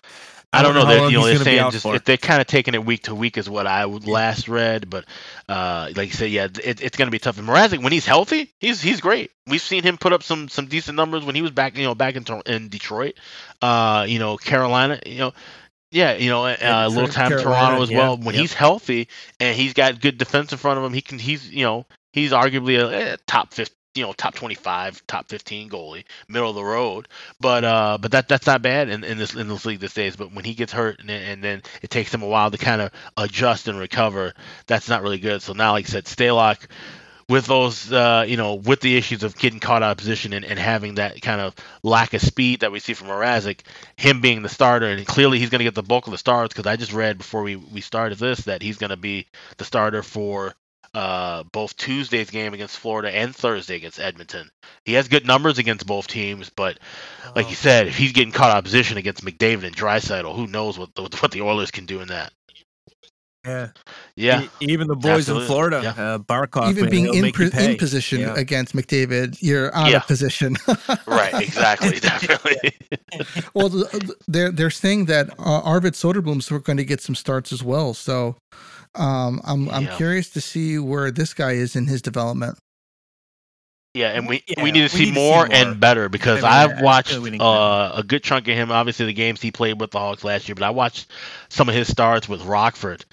[0.53, 0.85] I don't know.
[0.85, 3.37] They're, long you know, they're saying just they're kind of taking it week to week
[3.37, 4.89] is what I would last read.
[4.89, 5.05] But
[5.49, 7.37] uh, like you said, yeah, it, it's going to be tough.
[7.37, 9.31] And Mrazek, when he's healthy, he's he's great.
[9.47, 11.95] We've seen him put up some some decent numbers when he was back, you know,
[11.95, 13.15] back in in Detroit.
[13.61, 15.33] Uh, you know, Carolina, you know.
[15.91, 18.17] Yeah, you know, uh, a little time in Carolina, Toronto as yeah, well.
[18.17, 18.41] When yep.
[18.41, 19.07] he's healthy
[19.39, 21.17] and he's got good defense in front of him, he can.
[21.17, 25.69] He's you know he's arguably a, eh, top fifty, you know, top twenty-five, top fifteen
[25.69, 27.07] goalie, middle of the road.
[27.39, 30.17] But uh, but that that's not bad in, in this in this league these days.
[30.17, 32.57] But when he gets hurt and, then- and then it takes him a while to
[32.57, 34.33] kind of adjust and recover,
[34.65, 35.41] that's not really good.
[35.41, 36.67] So now, like I said, Stalock
[37.29, 40.45] with those, uh, you know, with the issues of getting caught out of position and,
[40.45, 43.61] and having that kind of lack of speed that we see from Mrazek,
[43.97, 46.53] him being the starter, and clearly he's going to get the bulk of the starts
[46.53, 49.65] because I just read before we, we started this that he's going to be the
[49.65, 50.53] starter for
[50.93, 54.49] uh, both Tuesday's game against Florida and Thursday against Edmonton.
[54.85, 56.79] He has good numbers against both teams, but
[57.35, 60.47] like you said, if he's getting caught out of position against McDavid and Draisaitl, who
[60.47, 62.31] knows what the, what the Oilers can do in that?
[63.47, 63.67] Yeah,
[64.15, 65.43] Yeah, E- even the boys Absolutely.
[65.43, 66.03] in Florida, Yeah.
[66.03, 68.35] uh, Barkov, Even being in, pr- in position Yeah.
[68.35, 69.97] against McDavid, you're out Yeah.
[69.97, 70.55] of position.
[71.07, 72.71] right, exactly, definitely.
[73.53, 77.51] well, th- th- they're they're saying that uh, Arvid Soderblom's going to get some starts
[77.51, 77.93] as well.
[77.93, 78.35] So
[78.95, 82.57] um, I'm I'm curious to see where this guy is in his development.
[83.93, 85.49] Yeah, and we Yeah, we need to we see need to see more more.
[85.51, 88.21] and better because I mean, I've I- I watched feel we need uh, a good
[88.23, 88.71] chunk of him.
[88.71, 91.07] Obviously, the games he played with the Hawks last year, but I watched
[91.49, 93.05] some of his starts with Rockford,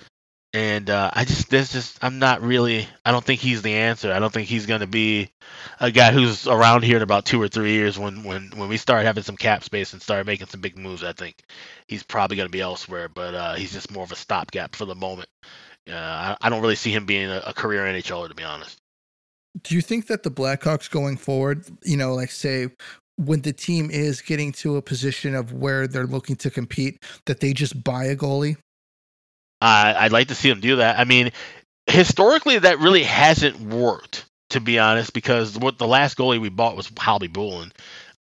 [0.54, 4.12] and uh, I just there's just I'm not really I don't think he's the answer.
[4.12, 5.30] I don't think he's going to be
[5.80, 8.76] a guy who's around here in about two or three years when when when we
[8.76, 11.02] start having some cap space and start making some big moves.
[11.02, 11.42] I think
[11.88, 14.84] he's probably going to be elsewhere, but uh, he's just more of a stopgap for
[14.84, 15.28] the moment.
[15.90, 18.78] Uh, I, I don't really see him being a, a career NHLer to be honest.
[19.62, 22.68] Do you think that the Blackhawks going forward, you know, like say
[23.16, 27.40] when the team is getting to a position of where they're looking to compete, that
[27.40, 28.56] they just buy a goalie?
[29.60, 30.98] I I'd like to see him do that.
[30.98, 31.32] I mean,
[31.86, 36.76] historically, that really hasn't worked, to be honest, because what the last goalie we bought
[36.76, 37.72] was Khabibulin.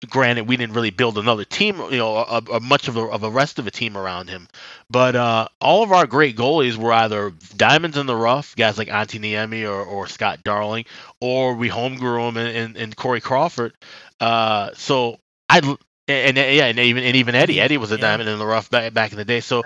[0.10, 3.22] Granted, we didn't really build another team, you know, a, a much of a, of
[3.24, 4.48] a rest of a team around him.
[4.89, 8.88] But uh, all of our great goalies were either diamonds in the rough, guys like
[8.88, 10.86] Antti Niemi or, or Scott Darling,
[11.20, 13.74] or we homegrew them and, in, in Corey Crawford.
[14.20, 18.02] Uh, so I and, and yeah, and even and even Eddie, Eddie was a Yeah.
[18.02, 19.39] diamond in the rough back, back in the day.
[19.39, 19.62] So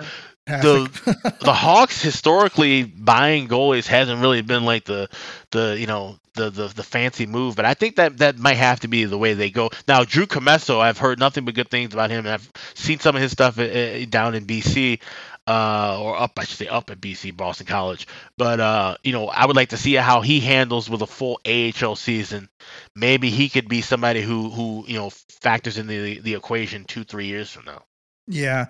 [0.48, 1.40] Hasek.
[1.40, 5.10] the Hawks historically buying goalies hasn't really been like the
[5.52, 8.82] the you know the, the the fancy move, but I think that that might have
[8.82, 9.72] to be the way they go.
[9.88, 13.16] Now, Drew Commesso, I've heard nothing but good things about him, and I've seen some
[13.16, 15.00] of his stuff uh, down in BC.
[15.48, 18.08] Uh, or up, I should say, up at BC Boston College.
[18.36, 21.40] But uh, you know, I would like to see how he handles with a full
[21.46, 22.50] AHL season.
[22.96, 27.04] Maybe he could be somebody who, who you know, factors in the the equation two,
[27.04, 27.84] three years from now.
[28.28, 28.66] yeah.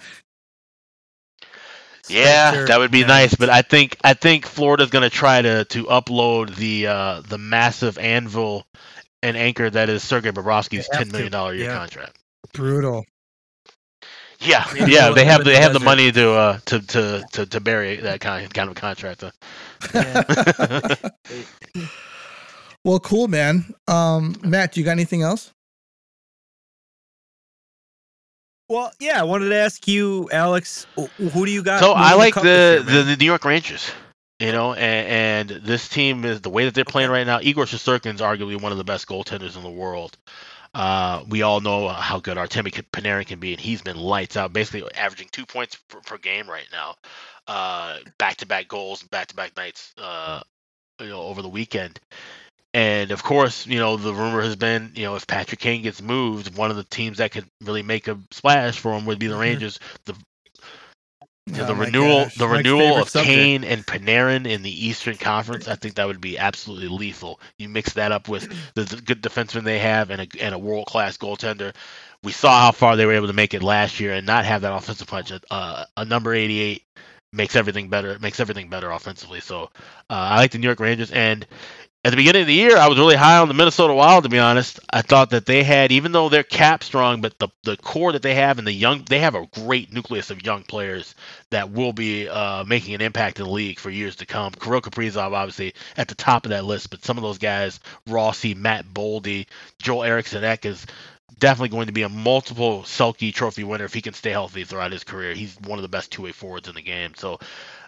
[2.09, 3.07] Yeah, Spencer that would be Knight.
[3.07, 7.21] nice, but I think I think Florida's going to try to to upload the uh,
[7.21, 8.65] the massive anvil
[9.23, 11.77] and anchor that is Sergei Bobrovsky's ten million dollar year yeah.
[11.77, 12.17] contract.
[12.53, 13.05] Brutal.
[14.39, 17.25] Yeah, Yeah, yeah, throw they have the they have the money to uh to to
[17.31, 19.21] to, to bury that kind kind of contract.
[19.21, 19.31] Though.
[22.83, 23.73] well, cool, man.
[23.87, 25.53] Um, Matt, do you got anything else?
[28.67, 31.81] Well, yeah, I wanted to ask you, Alex, who do you got?
[31.81, 33.91] so I like the, year, the the New York Rangers.
[34.39, 37.39] You know, and, and this team is the way that they're playing right now.
[37.41, 40.17] Igor Shesterkin is arguably one of the best goaltenders in the world.
[40.73, 44.51] Uh, we all know how good Artemi Panarin can be, and he's been lights out,
[44.51, 46.95] basically averaging two points per, per game right now.
[47.47, 50.41] Uh, back-to-back goals, back-to-back nights, uh,
[50.99, 51.97] you know, over the weekend.
[52.75, 56.01] And of course, you know, the rumor has been, you know, if Patrick Kane gets
[56.03, 59.27] moved, one of the teams that could really make a splash for him would be
[59.27, 59.39] the Mhm.
[59.39, 59.79] Rangers.
[60.05, 60.15] The
[61.53, 62.35] Oh the renewal, gosh.
[62.37, 63.25] the Mike's renewal of subject.
[63.25, 67.39] Kane and Panarin in the Eastern Conference, I think that would be absolutely lethal.
[67.59, 70.59] You mix that up with the, the good defenseman they have and a and a
[70.59, 71.75] world class goaltender.
[72.23, 74.61] We saw how far they were able to make it last year and not have
[74.63, 75.31] that offensive punch.
[75.51, 76.83] Uh, a number 88
[77.33, 78.11] makes everything better.
[78.11, 79.41] It makes everything better offensively.
[79.41, 79.67] So uh,
[80.09, 81.11] I like the New York Rangers.
[81.11, 81.45] And
[82.05, 84.25] at the beginning of the year, I was really high on the Minnesota Wild.
[84.25, 87.47] To be honest, I thought that they had, even though they're cap strong, but the
[87.63, 90.61] the core that they have and the young, they have a great nucleus of young
[90.61, 91.15] players
[91.49, 94.51] that will be uh, making an impact in the league for years to come.
[94.51, 98.53] Kirill Kaprizov, obviously, at the top of that list, but some of those guys, Rossi,
[98.53, 99.47] Matt Boldy,
[99.81, 100.85] Joel Eriksson Ek is
[101.39, 104.91] definitely going to be a multiple Selke Trophy winner if he can stay healthy throughout
[104.91, 105.33] his career.
[105.33, 107.13] He's one of the best two-way forwards in the game.
[107.15, 107.39] So,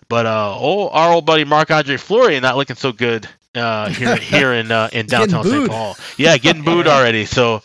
[0.10, 4.54] but uh, oh, our old buddy Marc-Andre Fleury not looking so good uh, here here
[4.54, 5.70] in uh, in downtown St.
[5.70, 5.96] Paul.
[6.18, 7.26] Yeah, getting booed already.
[7.26, 7.62] So,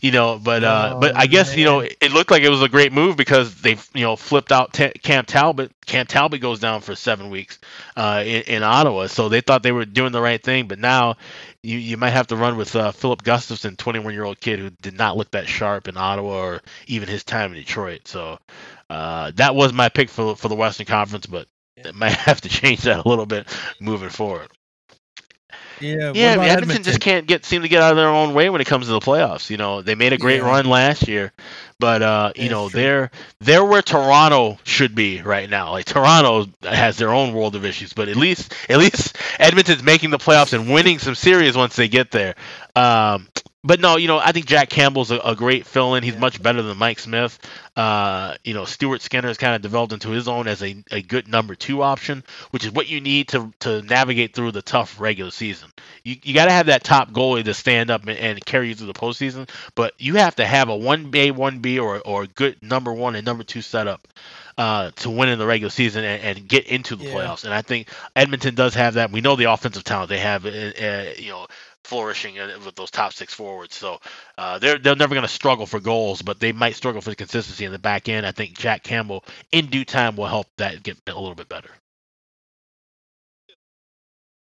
[0.00, 1.58] you know, but uh, oh, but I guess man.
[1.58, 4.52] you know it looked like it was a great move because they you know flipped
[4.52, 5.72] out T- Cam Talbot.
[5.86, 7.58] Cam Talbot goes down for seven weeks
[7.96, 10.66] uh, in, in, Ottawa, so they thought they were doing the right thing.
[10.66, 11.16] But now
[11.62, 14.70] you you might have to run with uh, Filip Gustavsson, 21 year old kid who
[14.70, 18.08] did not look that sharp in Ottawa or even his time in Detroit.
[18.08, 18.38] So
[18.88, 21.46] uh, that was my pick for for the Western Conference, but
[21.84, 23.46] it might have to change that a little bit
[23.80, 24.48] moving forward.
[25.80, 26.32] Yeah, yeah.
[26.32, 28.66] Edmonton, Edmonton, just can't get seem to get out of their own way when it
[28.66, 29.50] comes to the playoffs.
[29.50, 30.46] You know, they made a great yeah.
[30.46, 31.32] run last year,
[31.78, 32.80] but uh, you know true.
[32.80, 33.10] they're
[33.40, 35.72] they're where Toronto should be right now.
[35.72, 40.10] Like Toronto has their own world of issues, but at least at least Edmonton's making
[40.10, 42.34] the playoffs and winning some series once they get there.
[42.76, 43.28] Um,
[43.64, 46.02] but no, you know, I think Jack Campbell's a, a great fill-in.
[46.02, 47.38] He's much better than Mike Smith.
[47.74, 51.00] Uh, you know, Stuart Skinner has kind of developed into his own as a, a
[51.00, 55.00] good number two option, which is what you need to to navigate through the tough
[55.00, 55.70] regular season.
[56.04, 58.74] You you got to have that top goalie to stand up and, and, carry you
[58.74, 62.24] through the postseason, but you have to have a one A, one B, or or
[62.24, 64.06] a good number one and number two setup
[64.56, 67.14] uh, to win in the regular season and, and get into the yeah.
[67.14, 67.44] playoffs.
[67.44, 69.10] And I think Edmonton does have that.
[69.10, 70.46] We know the offensive talent they have.
[70.46, 71.46] Uh, uh you know,
[71.84, 73.76] flourishing with those top six forwards.
[73.76, 74.00] So
[74.38, 77.16] uh, they're they're never going to struggle for goals, but they might struggle for the
[77.16, 78.26] consistency in the back end.
[78.26, 81.70] I think Jack Campbell, in due time, will help that get a little bit better.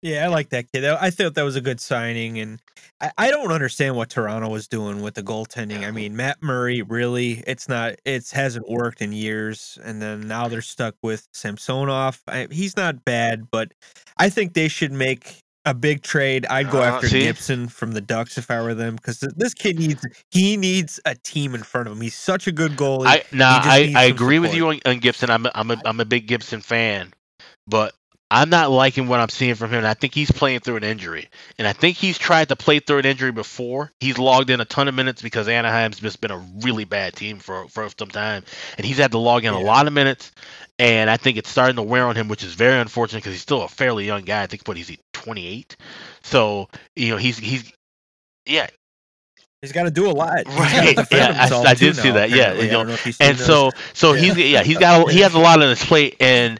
[0.02, 0.84] Yeah, I like that kid.
[0.84, 2.60] I thought that was a good signing, and
[3.00, 5.86] I, I don't understand what Toronto was doing with the goaltending.
[5.86, 10.48] I mean, Matt Murray really, it's not, it hasn't worked in years, and then now
[10.48, 12.20] they're stuck with Samsonov.
[12.26, 13.74] I, he's not bad, but
[14.16, 16.46] I think they should make a big trade.
[16.46, 17.20] I'd go uh, after see?
[17.20, 21.14] Gibson from the Ducks if I were them because this kid needs he needs a
[21.14, 22.00] team in front of him.
[22.00, 23.06] He's such a good goalie.
[23.06, 24.40] I, nah, I, I agree support.
[24.42, 25.30] with you on, on, Gibson.
[25.30, 27.12] I'm a, I'm a I'm a big Gibson fan,
[27.66, 27.94] but
[28.30, 29.78] I'm not liking what I'm seeing from him.
[29.78, 32.80] And I think he's playing through an injury, and I think he's tried to play
[32.80, 33.92] through an injury before.
[34.00, 37.38] He's logged in a ton of minutes because Anaheim's just been a really bad team
[37.38, 38.44] for for some time,
[38.76, 39.60] and he's had to log in yeah.
[39.60, 40.32] a lot of minutes
[40.82, 43.42] and I think it's starting to wear on him, which is very unfortunate because he's
[43.42, 44.42] still a fairly young guy.
[44.42, 44.90] I think what he's
[45.22, 45.76] 28,
[46.22, 47.72] so you know he's he's
[48.46, 48.66] yeah.
[49.60, 50.44] He's got to do a lot.
[50.46, 50.96] Right.
[51.12, 52.30] Yeah, I, I did see now, that.
[52.30, 52.54] Yeah.
[52.54, 54.20] You know, and so so yeah.
[54.20, 56.58] he's yeah he's got a, he has a lot on his plate, and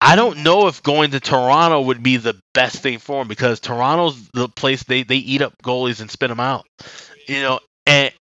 [0.00, 3.58] I don't know if going to Toronto would be the best thing for him because
[3.58, 6.66] Toronto's the place they they eat up goalies and spit them out.
[7.26, 8.12] You know, and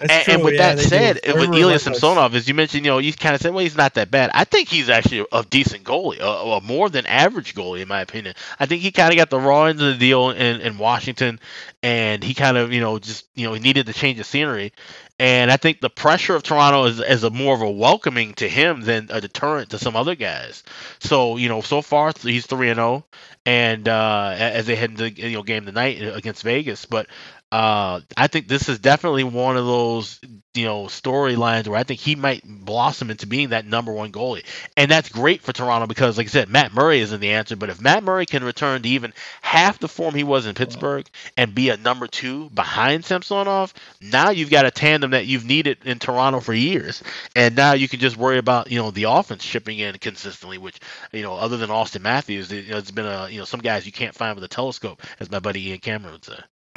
[0.00, 3.12] and, and, with yeah, that said, with Ilya Samsonov, as you mentioned, you know, you
[3.12, 4.30] kind of said, well, he's not that bad.
[4.32, 8.00] I think he's actually a decent goalie, a, a more than average goalie, in my
[8.00, 8.34] opinion.
[8.58, 11.38] I think he kind of got the raw end of the deal in, in Washington,
[11.82, 14.72] and he kind of, you know, just, you know, he needed to change the scenery.
[15.18, 18.48] And I think the pressure of Toronto is, is a more of a welcoming to
[18.48, 20.62] him than a deterrent to some other guys.
[20.98, 23.04] So, you know, so far he's 3 and 0
[23.44, 27.06] and uh, as they head into the you know, game tonight against Vegas, but
[27.52, 30.20] uh, I think this is definitely one of those
[30.54, 34.44] you know storylines where I think he might blossom into being that number one goalie,
[34.76, 37.56] and that's great for Toronto because, like I said, Matt Murray isn't the answer.
[37.56, 41.08] But if Matt Murray can return to even half the form he was in Pittsburgh
[41.36, 45.78] and be a number two behind Samsonov, now you've got a tandem that you've needed
[45.84, 47.02] in Toronto for years,
[47.34, 50.78] and now you can just worry about you know the offense shipping in consistently, which
[51.12, 54.14] you know other than Auston Matthews, it's been a you know some guys you can't
[54.14, 56.38] find with a telescope, as my buddy Ian Cameron would say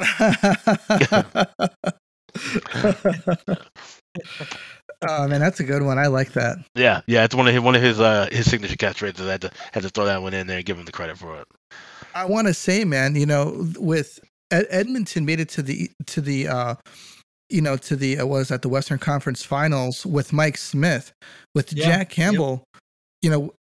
[5.08, 5.98] oh man, that's a good one.
[5.98, 6.58] I like that.
[6.74, 9.28] Yeah, yeah, it's one of his one of his uh his signature catchphrases.
[9.28, 11.18] I had to had to throw that one in there and give him the credit
[11.18, 11.46] for it.
[12.14, 14.20] I want to say, man, you know, with
[14.50, 16.74] Ed- Edmonton made it to the to the uh
[17.50, 21.12] you know to the uh, was at the Western Conference Finals with Mike Smith,
[21.54, 22.64] with yeah, Jack Campbell.
[22.74, 22.82] Yep.
[23.22, 23.54] You know,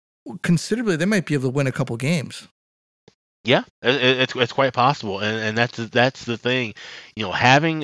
[0.42, 2.48] considerably they might be able to win a couple games.
[3.44, 6.74] Yeah, it, it's it's quite possible, and and that's that's the thing,
[7.16, 7.82] you know, having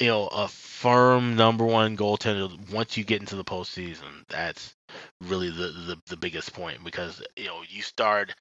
[0.00, 4.74] you know a firm number one goaltender once you get into the postseason, that's
[5.20, 8.34] really the the, the biggest point because you know you start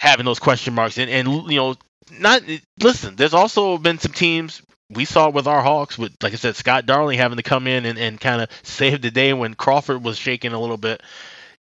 [0.00, 1.74] having those question marks and and you know
[2.18, 2.42] not
[2.82, 3.16] listen.
[3.16, 6.56] There's also been some teams we saw it with our Hawks with like I said
[6.56, 10.04] Scott Darling having to come in and, and kind of save the day when Crawford
[10.04, 11.02] was shaking a little bit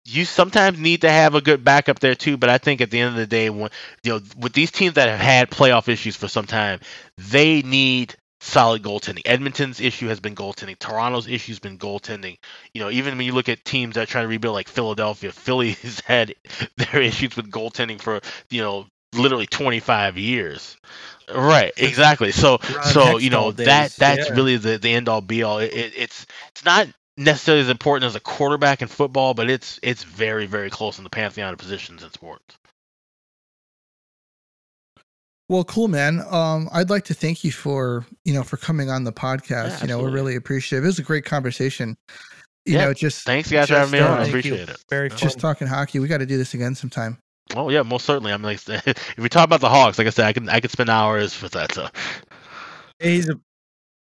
[0.07, 2.37] you sometimes need to have a good backup there too.
[2.37, 3.69] But I think at the end of the day, when
[4.03, 6.79] you know with these teams that have had playoff issues for some time,
[7.17, 9.23] they need solid goaltending.
[9.25, 10.79] Edmonton's issue has been goaltending.
[10.79, 12.37] Toronto's issue has been goaltending.
[12.73, 15.99] You know, even when you look at teams that try to rebuild like Philadelphia, Philly's
[16.01, 16.33] had
[16.77, 20.77] their issues with goaltending for you know literally 25 years.
[21.33, 22.31] Right, exactly.
[22.31, 24.33] So, so you know that that's yeah.
[24.33, 25.59] really the the end all be all.
[25.59, 26.87] It, it, it's it's not
[27.17, 31.03] necessarily as important as a quarterback in football, but it's it's very very close in
[31.03, 32.57] the pantheon of positions in sports.
[35.49, 36.21] Well, cool, man.
[36.29, 39.79] Um, I'd like to thank you for you know for coming on the podcast.
[39.79, 40.83] Yeah, you know, we're really appreciative.
[40.83, 41.97] It was a great conversation.
[42.65, 44.19] You Yeah, know, just Thanks, guys, for having me uh, on.
[44.19, 44.55] I thank you.
[44.55, 44.83] appreciate it.
[44.89, 45.17] Very fun.
[45.17, 45.99] just talking hockey.
[45.99, 47.17] We got to do this again sometime.
[47.55, 48.33] Oh yeah, most certainly.
[48.33, 50.71] I'm like, if we talk about the Hawks, like I said, I can I could
[50.71, 51.71] spend hours with that.
[51.73, 51.87] So
[52.99, 53.39] He's a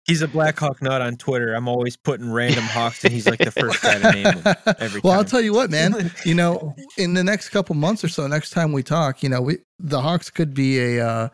[0.08, 1.54] he's a Blackhawk nut on Twitter.
[1.54, 5.00] I'm always putting random Hawks, and he's like the first guy to name them every
[5.04, 6.10] well, I'll tell you what, man.
[6.24, 9.40] You know, in the next couple months or so, next time we talk, you know,
[9.40, 11.28] we the Hawks could be a uh,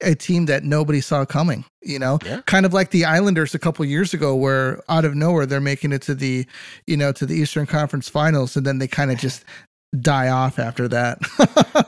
[0.00, 1.64] a team that nobody saw coming.
[1.82, 2.40] You know, Yeah.
[2.46, 5.92] kind of like the Islanders a couple years ago, where out of nowhere they're making
[5.92, 6.46] it to the
[6.86, 9.44] you know to the Eastern Conference Finals, and then they kind of just
[10.00, 11.18] die off after that.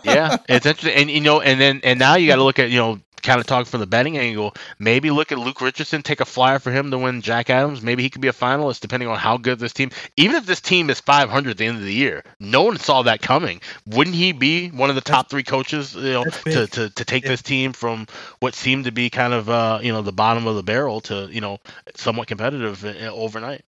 [0.05, 2.71] yeah, it's interesting, and you know, and then and now you got to look at
[2.71, 4.55] you know, kind of talk from the betting angle.
[4.79, 7.83] Maybe look at Luke Richardson, take a flyer for him to win Jack Adams.
[7.83, 9.91] Maybe he could be a finalist, depending on how good this team.
[10.17, 13.03] Even if this team is 500 at the end of the year, no one saw
[13.03, 13.61] that coming.
[13.87, 15.95] Wouldn't he be one of the top three coaches?
[15.95, 17.31] You know, to, to to take Yeah.
[17.31, 18.07] this team from
[18.41, 21.29] what seemed to be kind of uh you know the bottom of the barrel to
[21.31, 21.59] you know
[21.95, 23.63] somewhat competitive uh, overnight.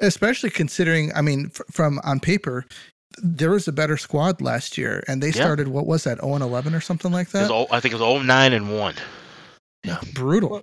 [0.00, 2.66] Especially considering, I mean, f- from on paper,
[3.22, 5.32] there was a better squad last year, and they Yeah.
[5.34, 7.54] started what was that, 0 and 11 or something like It was, that?
[7.54, 8.94] o- I think it was 09 and one.
[9.84, 10.62] Yeah, Brutal.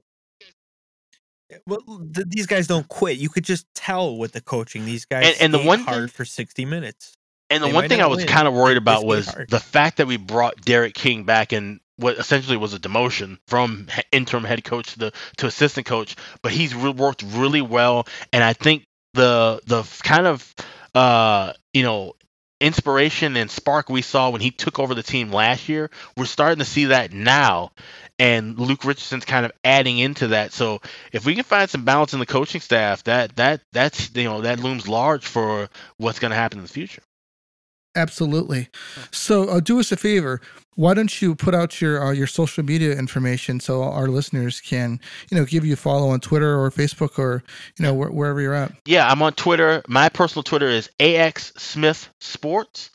[1.68, 1.82] well,
[2.14, 3.18] th- these guys don't quit.
[3.18, 4.86] You could just tell with the coaching.
[4.86, 7.14] These guys And- and the skate one thing- hard for 60 minutes.
[7.50, 9.50] And the They one thing I was kind of worried about was hard.
[9.50, 13.88] the fact that we brought Derek King back in what essentially was a demotion from
[14.14, 18.42] interim head coach to the to assistant coach, but he's re- worked really well, and
[18.44, 20.56] I think the the kind of
[20.96, 22.14] uh you know
[22.62, 26.60] inspiration and spark we saw when he took over the team last year, we're starting
[26.60, 27.72] to see that now.
[28.20, 30.54] And Luke Richardson's kind of adding into that.
[30.54, 30.80] So
[31.12, 34.42] if we can find some balance in the coaching staff, that that that's you know
[34.42, 37.02] that looms large for what's going to happen in the future.
[37.96, 38.70] Absolutely.
[39.12, 40.40] So, uh, do us a favor.
[40.76, 45.00] Why don't you put out your uh, your social media information so our listeners can,
[45.30, 47.44] you know, give you a follow on Twitter or Facebook or
[47.78, 48.72] you know wh- wherever you're at.
[48.86, 49.84] Yeah, I'm on Twitter.
[49.88, 52.92] My personal Twitter is AX Smith Sports.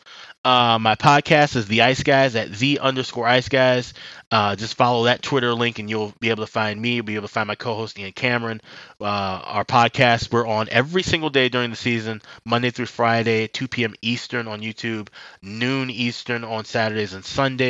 [0.46, 3.94] Uh, my podcast is The Ice Guys at the underscore Ice Guys.
[4.30, 6.94] Uh, just follow that Twitter link and you'll be able to find me.
[6.94, 8.60] You'll be able to find my co-host Ian Cameron.
[9.00, 13.66] Uh, our podcast we're on every single day during the season, Monday through Friday, 2
[13.66, 13.94] p.m.
[14.02, 15.08] Eastern on YouTube,
[15.42, 17.66] noon Eastern on Saturdays and Sundays.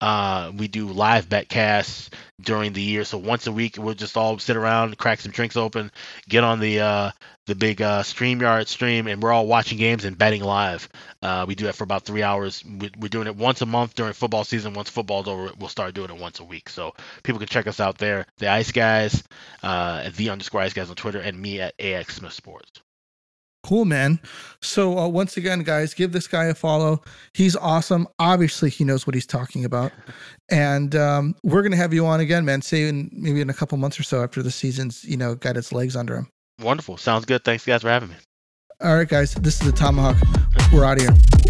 [0.00, 4.38] Uh, we do live betcasts during the year, so once a week we'll just all
[4.38, 5.90] sit around, crack some drinks open,
[6.28, 7.10] get on the uh,
[7.46, 10.88] the big uh, StreamYard stream, and we're all watching games and betting live.
[11.20, 12.64] Uh, we do that for about three hours.
[12.64, 14.74] We, we're doing it once a month during football season.
[14.74, 16.68] Once football's over, we'll start doing it once a week.
[16.68, 18.26] So people can check us out there.
[18.38, 19.22] The Ice Guys,
[19.62, 22.80] uh, the underscore Ice Guys on Twitter, and me at AX Smith Sports.
[23.62, 24.18] Cool, man.
[24.60, 27.02] So uh, once again, guys, give this guy a follow.
[27.32, 28.08] He's awesome.
[28.18, 29.92] Obviously, he knows what he's talking about,
[30.50, 32.62] and um, we're gonna have you on again, man.
[32.62, 35.56] Say in maybe in a couple months or so after the season's you know got
[35.56, 36.28] its legs under him.
[36.60, 36.96] Wonderful.
[36.96, 37.44] Sounds good.
[37.44, 38.16] Thanks, guys, for having me.
[38.82, 39.34] All right, guys.
[39.34, 40.16] This is the Tomahawk.
[40.72, 41.41] We're out of here.